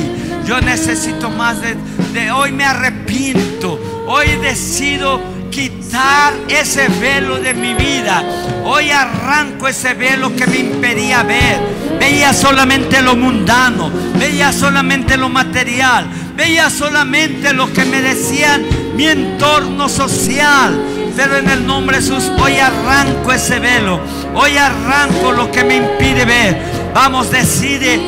[0.45, 1.75] Yo necesito más de,
[2.13, 3.79] de hoy me arrepiento.
[4.07, 5.21] Hoy decido
[5.51, 8.23] quitar ese velo de mi vida.
[8.63, 11.59] Hoy arranco ese velo que me impedía ver.
[11.99, 18.63] Veía solamente lo mundano, veía solamente lo material, veía solamente lo que me decían
[18.95, 20.79] mi entorno social.
[21.15, 23.99] Pero en el nombre de Jesús, hoy arranco ese velo.
[24.33, 26.57] Hoy arranco lo que me impide ver.
[26.93, 27.99] Vamos, decide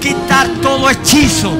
[0.00, 1.52] quitar todo hechizo.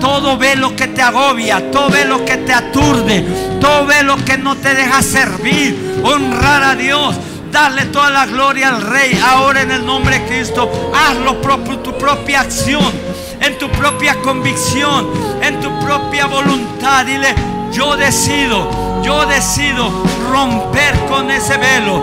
[0.00, 3.24] Todo velo que te agobia, todo velo que te aturde,
[3.58, 7.16] todo velo que no te deja servir, honrar a Dios,
[7.50, 9.18] darle toda la gloria al Rey.
[9.26, 13.05] Ahora en el nombre de Cristo, hazlo por tu propia acción
[13.46, 15.06] en tu propia convicción,
[15.40, 17.06] en tu propia voluntad.
[17.06, 17.34] Dile,
[17.72, 19.88] yo decido, yo decido
[20.30, 22.02] romper con ese velo.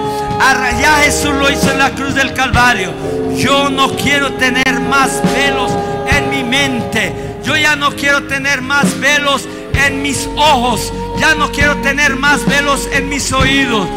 [0.80, 2.92] Ya Jesús lo hizo en la cruz del Calvario.
[3.38, 5.72] Yo no quiero tener más velos
[6.08, 7.14] en mi mente.
[7.44, 10.94] Yo ya no quiero tener más velos en mis ojos.
[11.20, 13.88] Ya no quiero tener más velos en mis oídos.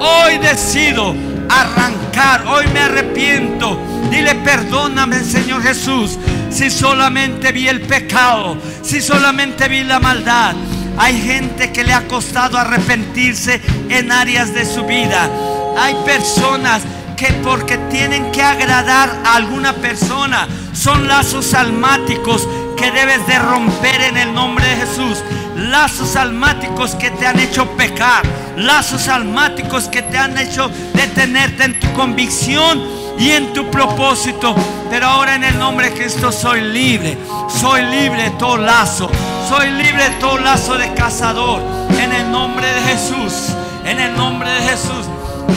[0.00, 1.14] Hoy decido
[1.48, 2.46] arrancar.
[2.46, 3.78] Hoy me arrepiento.
[4.10, 6.18] Dile, perdóname, Señor Jesús
[6.50, 10.54] si solamente vi el pecado, si solamente vi la maldad.
[10.98, 15.28] Hay gente que le ha costado arrepentirse en áreas de su vida.
[15.78, 16.82] Hay personas
[17.16, 24.00] que porque tienen que agradar a alguna persona son lazos almáticos que debes de romper
[24.00, 25.22] en el nombre de Jesús.
[25.56, 28.22] Lazos almáticos que te han hecho pecar.
[28.56, 34.54] Lazos almáticos que te han hecho detenerte en tu convicción y en tu propósito.
[34.90, 37.16] Pero ahora en el nombre de Cristo soy libre.
[37.48, 39.10] Soy libre de todo lazo.
[39.48, 41.60] Soy libre de todo lazo de cazador.
[41.98, 43.54] En el nombre de Jesús.
[43.84, 45.06] En el nombre de Jesús.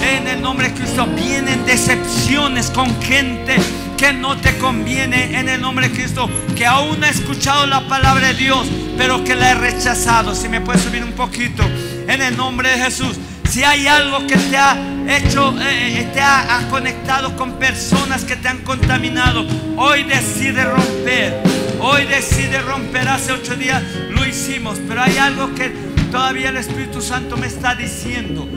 [0.03, 3.57] En el nombre de Cristo vienen decepciones con gente
[3.97, 8.28] que no te conviene en el nombre de Cristo, que aún ha escuchado la palabra
[8.28, 8.66] de Dios,
[8.97, 10.34] pero que la he rechazado.
[10.36, 11.64] Si me puedes subir un poquito,
[12.07, 13.18] en el nombre de Jesús.
[13.49, 14.78] Si hay algo que te ha
[15.18, 19.45] hecho, eh, eh, te ha, conectado con personas que te han contaminado,
[19.76, 21.41] hoy decide romper.
[21.80, 23.07] Hoy decide romper.
[23.07, 23.82] Hace ocho días
[24.12, 25.70] lo hicimos, pero hay algo que
[26.12, 28.47] todavía el Espíritu Santo me está diciendo.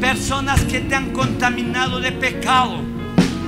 [0.00, 2.80] Personas que te han contaminado de pecado,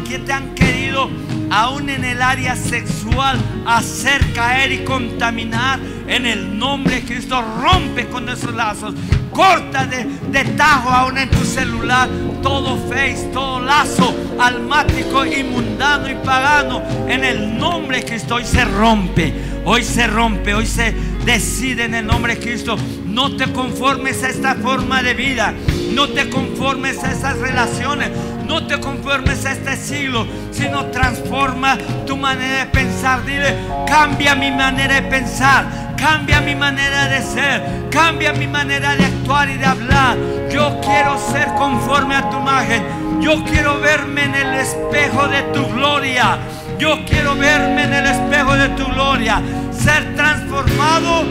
[0.08, 1.10] que te han querido
[1.50, 7.42] aún en el área sexual, hacer caer y contaminar en el nombre de Cristo.
[7.60, 8.94] Rompe con esos lazos.
[9.30, 12.08] Corta de, tajo aún en tu celular
[12.42, 16.82] todo face, todo lazo almático, inmundano y pagano.
[17.06, 19.32] En el nombre de Cristo hoy se rompe.
[19.64, 20.94] Hoy se rompe, hoy se
[21.24, 22.76] decide en el nombre de Cristo.
[23.06, 25.52] No te conformes a esta forma de vida.
[25.92, 28.10] No te conformes a esas relaciones.
[28.48, 31.76] No te conformes a este siglo, sino transforma
[32.06, 33.22] tu manera de pensar.
[33.24, 33.54] Dile,
[33.86, 39.50] cambia mi manera de pensar, cambia mi manera de ser, cambia mi manera de actuar
[39.50, 40.16] y de hablar.
[40.50, 43.20] Yo quiero ser conforme a tu imagen.
[43.20, 46.38] Yo quiero verme en el espejo de tu gloria.
[46.78, 49.42] Yo quiero verme en el espejo de tu gloria.
[49.72, 51.24] Ser transformado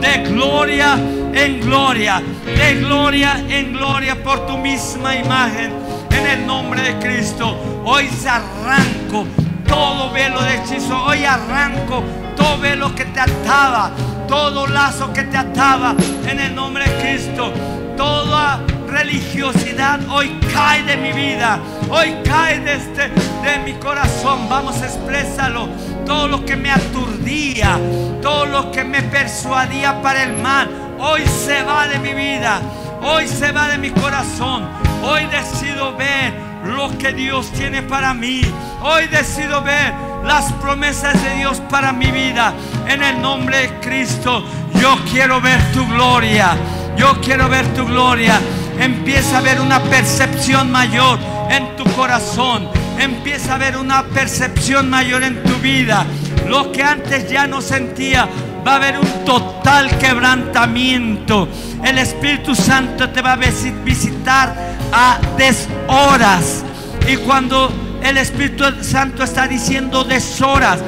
[0.00, 0.94] de gloria
[1.34, 2.22] en gloria.
[2.46, 5.81] De gloria en gloria por tu misma imagen.
[6.12, 7.56] En el nombre de Cristo.
[7.84, 9.26] Hoy se arranco
[9.66, 11.04] todo velo de hechizo.
[11.04, 12.02] Hoy arranco
[12.36, 13.90] todo velo que te ataba.
[14.28, 15.94] Todo lazo que te ataba.
[16.26, 17.52] En el nombre de Cristo.
[17.96, 18.60] Toda
[18.92, 21.58] religiosidad hoy cae de mi vida,
[21.88, 24.48] hoy cae de, este, de mi corazón.
[24.48, 25.68] Vamos, exprésalo.
[26.04, 27.78] Todo lo que me aturdía,
[28.20, 30.68] todo lo que me persuadía para el mal,
[31.00, 32.60] hoy se va de mi vida,
[33.02, 34.68] hoy se va de mi corazón.
[35.02, 36.32] Hoy decido ver
[36.64, 38.42] lo que Dios tiene para mí.
[38.82, 39.92] Hoy decido ver
[40.24, 42.54] las promesas de Dios para mi vida.
[42.86, 44.44] En el nombre de Cristo,
[44.80, 46.56] yo quiero ver tu gloria.
[46.96, 48.40] Yo quiero ver tu gloria.
[48.78, 51.18] Empieza a ver una percepción mayor
[51.50, 52.68] en tu corazón.
[52.98, 56.06] Empieza a ver una percepción mayor en tu vida.
[56.46, 58.28] Lo que antes ya no sentía,
[58.66, 61.48] va a haber un total quebrantamiento.
[61.84, 64.54] El Espíritu Santo te va a visitar
[64.92, 66.64] a deshoras.
[67.08, 70.80] Y cuando el Espíritu Santo está diciendo deshoras,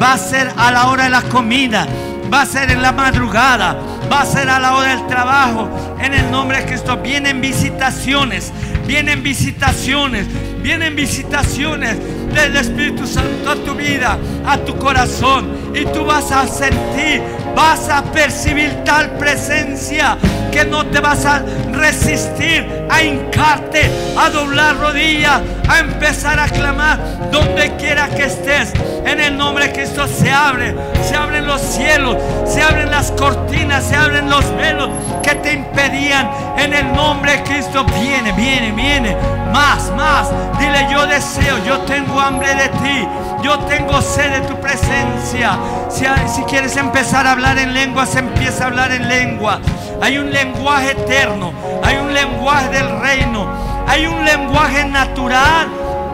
[0.00, 1.86] va a ser a la hora de la comida,
[2.32, 3.76] va a ser en la madrugada,
[4.10, 5.68] va a ser a la hora del trabajo.
[6.00, 8.52] En el nombre de Cristo vienen visitaciones,
[8.86, 10.26] vienen visitaciones,
[10.62, 11.96] vienen visitaciones
[12.34, 15.72] del Espíritu Santo a tu vida, a tu corazón.
[15.74, 17.22] Y tú vas a sentir,
[17.54, 20.16] vas a percibir tal presencia
[20.50, 21.42] que no te vas a
[21.72, 26.98] resistir a hincarte, a doblar rodillas, a empezar a clamar
[27.30, 28.72] donde quiera que estés.
[29.04, 30.74] En el nombre de Cristo se abre,
[31.08, 32.16] se abren los cielos,
[32.46, 34.90] se abren las cortinas, se abren los velos
[35.22, 36.30] que te impedían.
[36.58, 39.16] En el nombre de Cristo viene, viene, viene.
[39.52, 40.30] Más, más.
[40.58, 43.08] Dile, yo deseo, yo tengo hambre de ti.
[43.42, 45.58] Yo tengo sed de tu presencia.
[45.88, 49.60] Si, si quieres empezar a hablar en lenguas, empieza a hablar en lengua.
[50.02, 51.52] Hay un lenguaje eterno,
[51.82, 53.46] hay un lenguaje del reino,
[53.86, 55.68] hay un lenguaje natural,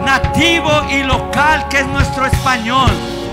[0.04, 2.90] nativo y local que es nuestro español,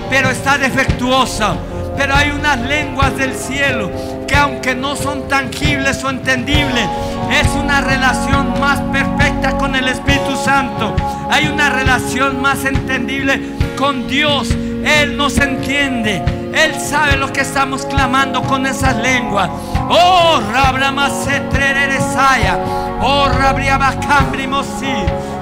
[0.10, 1.56] pero está defectuosa.
[1.96, 3.92] Pero hay unas lenguas del cielo
[4.28, 6.88] que aunque no son tangibles o entendibles,
[7.32, 10.96] es una relación más perfecta con el Espíritu Santo.
[11.30, 13.40] Hay una relación más entendible
[13.78, 14.50] con Dios.
[14.52, 16.43] Él nos entiende.
[16.54, 19.50] Él sabe lo que estamos clamando con esas lenguas.
[19.90, 22.60] Oh, Rabramasetreresaya.
[23.02, 24.94] Oh, Rabriabacambrimosi.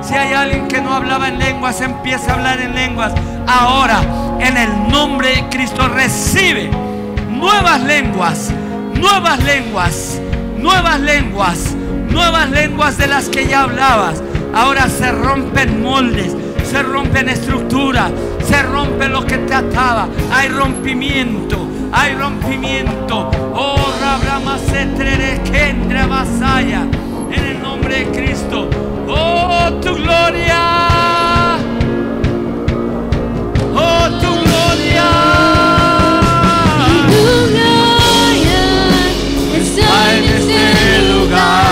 [0.01, 3.14] Si hay alguien que no hablaba en lenguas, empieza a hablar en lenguas.
[3.47, 4.01] Ahora,
[4.39, 6.72] en el nombre de Cristo, recibe
[7.30, 8.49] nuevas lenguas,
[8.93, 10.20] nuevas lenguas,
[10.57, 11.76] nuevas lenguas,
[12.09, 14.22] nuevas lenguas de las que ya hablabas.
[14.53, 16.36] Ahora se rompen moldes,
[16.72, 18.11] se rompen estructuras,
[18.47, 20.07] se rompe lo que te ataba.
[20.32, 21.57] Hay rompimiento,
[21.91, 23.30] hay rompimiento.
[23.53, 23.91] Oh,
[25.53, 26.84] entre vasalla.
[27.30, 28.69] En el nombre de Cristo.
[29.07, 31.57] Oh, tu gloria.
[33.76, 35.09] Oh, tu gloria.
[40.24, 41.70] Este lugar.